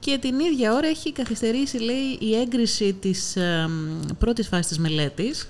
[0.00, 4.78] και την ίδια ώρα έχει καθυστερήσει λέει, η έγκριση της ε, μ, πρώτης φάσης της
[4.78, 5.48] μελέτης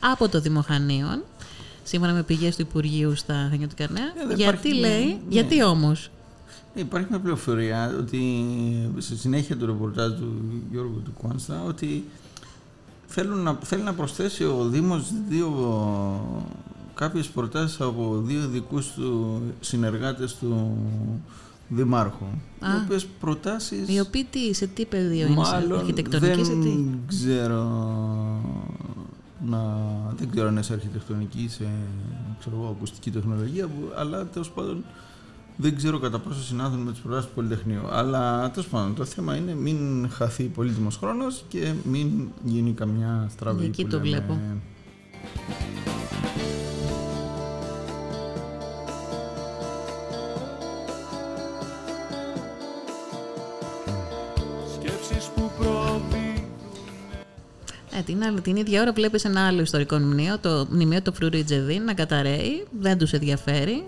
[0.00, 1.22] από το Δημοχανίων
[1.82, 4.04] σύμφωνα με πηγές του Υπουργείου στα Χανιώτικα Νέα.
[4.04, 5.16] Ε, δεν γιατί υπάρχει- λέει, ναι.
[5.28, 6.10] γιατί όμως;
[6.74, 8.22] Υπάρχει μια πληροφορία ότι
[8.98, 12.04] στη συνέχεια του ρεπορτάζ του Γιώργου του Κουάνστα ότι
[13.06, 15.48] θέλουν να, θέλει να προσθέσει ο Δήμος δύο
[17.00, 20.76] κάποιες προτάσεις από δύο δικούς του συνεργάτες του
[21.68, 22.24] Δημάρχου.
[22.24, 22.68] Α.
[22.74, 26.52] οι οποίες προτάσεις Οι οποίοι τι, σε τι πεδίο είναι, σε μάλλον αρχιτεκτονική, δεν σε
[26.52, 27.62] τι; ξέρω
[29.46, 29.58] να,
[30.16, 31.64] δεν ξέρω αν είναι σε αρχιτεκτονική, σε
[32.38, 34.84] ξέρω εγώ, ακουστική τεχνολογία, που- αλλά τέλος πάντων
[35.56, 37.82] δεν ξέρω κατά πόσο συνάδουν με τις προτάσεις του Πολυτεχνείου.
[37.90, 43.64] Αλλά τέλος πάντων το θέμα είναι μην χαθεί πολύτιμος χρόνος και μην γίνει καμιά στραβή.
[43.64, 44.08] Εκεί που το λέμε.
[44.08, 44.38] βλέπω.
[58.10, 61.82] Ε, την, άλλη, την ίδια ώρα βλέπεις ένα άλλο ιστορικό μνημείο, το μνημείο του Φρουρίτζεδίν,
[61.82, 63.84] να καταραίει, δεν τους ενδιαφέρει,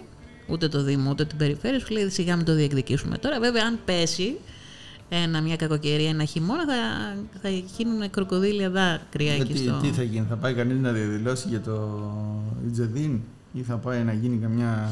[0.49, 3.41] ούτε το Δήμο, ούτε την περιφέρεια, σου λέει σιγά μην το διεκδικήσουμε τώρα.
[3.41, 4.37] Βέβαια, αν πέσει
[5.09, 6.75] ένα, μια κακοκαιρία, ένα χειμώνα, θα,
[7.43, 9.79] θα γίνουν κροκοδίλια δάκρυα εκεί Γιατί, στο...
[9.83, 12.01] τι θα γίνει, θα πάει κανείς να διαδηλώσει για το
[12.67, 13.21] Ιτζεδίν
[13.53, 14.91] ή θα πάει να γίνει καμιά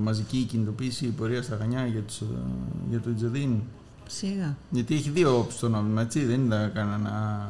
[0.00, 2.24] μαζική κινητοποίηση, η πορεία στα Χανιά για, τους, ε,
[2.90, 3.60] για το Τζεδίν;
[4.16, 4.56] Σιγά.
[4.70, 6.24] Γιατί έχει δύο όψεις το νόμισμα, έτσι.
[6.24, 7.48] Δεν ήταν κανένα να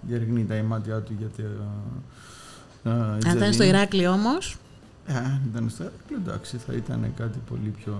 [0.00, 1.42] διαρριγνεί τα ημάτια του για το
[2.90, 4.56] ε, Αν ήταν στο Ηράκλειο όμως.
[5.06, 7.98] Ε, αν ήταν στο Ηράκλειο, εντάξει, θα ήταν κάτι πολύ πιο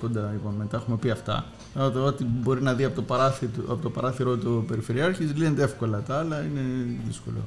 [0.00, 0.32] κοντά.
[0.34, 1.44] Είπαμε, τα έχουμε πει αυτά.
[2.06, 6.00] Ό,τι μπορεί να δει από το, παράθυρο, από το παράθυρο του Περιφερειάρχης λύνεται εύκολα.
[6.00, 6.60] Τα άλλα είναι
[7.06, 7.44] δύσκολο.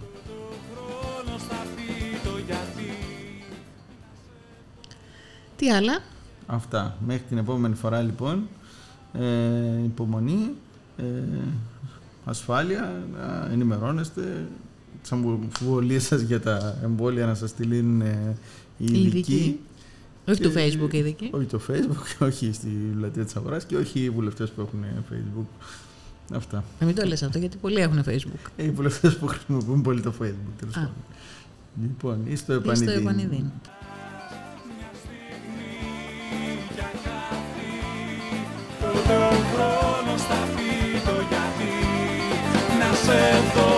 [5.56, 6.00] Τι άλλα;
[6.48, 6.98] Αυτά.
[7.06, 8.48] Μέχρι την επόμενη φορά λοιπόν.
[9.14, 10.52] Ε, υπομονή,
[10.98, 11.04] ε,
[12.26, 14.48] ασφάλεια, να ενημερώνεστε,
[15.02, 18.36] τις αμφιβολίες σας για τα εμβόλια να σας τη λύνουν ε,
[18.78, 19.60] οι ειδικοί.
[20.28, 21.30] Όχι το facebook οι ειδικοί.
[21.32, 25.66] Όχι το facebook, όχι στη πλατεία της αγοράς και όχι οι βουλευτές που έχουν facebook.
[26.36, 26.64] Αυτά.
[26.80, 28.50] Να μην το λες αυτό γιατί πολλοί έχουν facebook.
[28.58, 30.54] Ε, οι βουλευτές που χρησιμοποιούν πολύ το facebook.
[30.60, 30.92] Τέλος πάντων.
[31.82, 33.46] Λοιπόν, είστε επανειδήν.
[38.98, 41.74] Ο χρόνος θα πει το γιατί
[42.80, 43.20] να σε
[43.56, 43.77] δω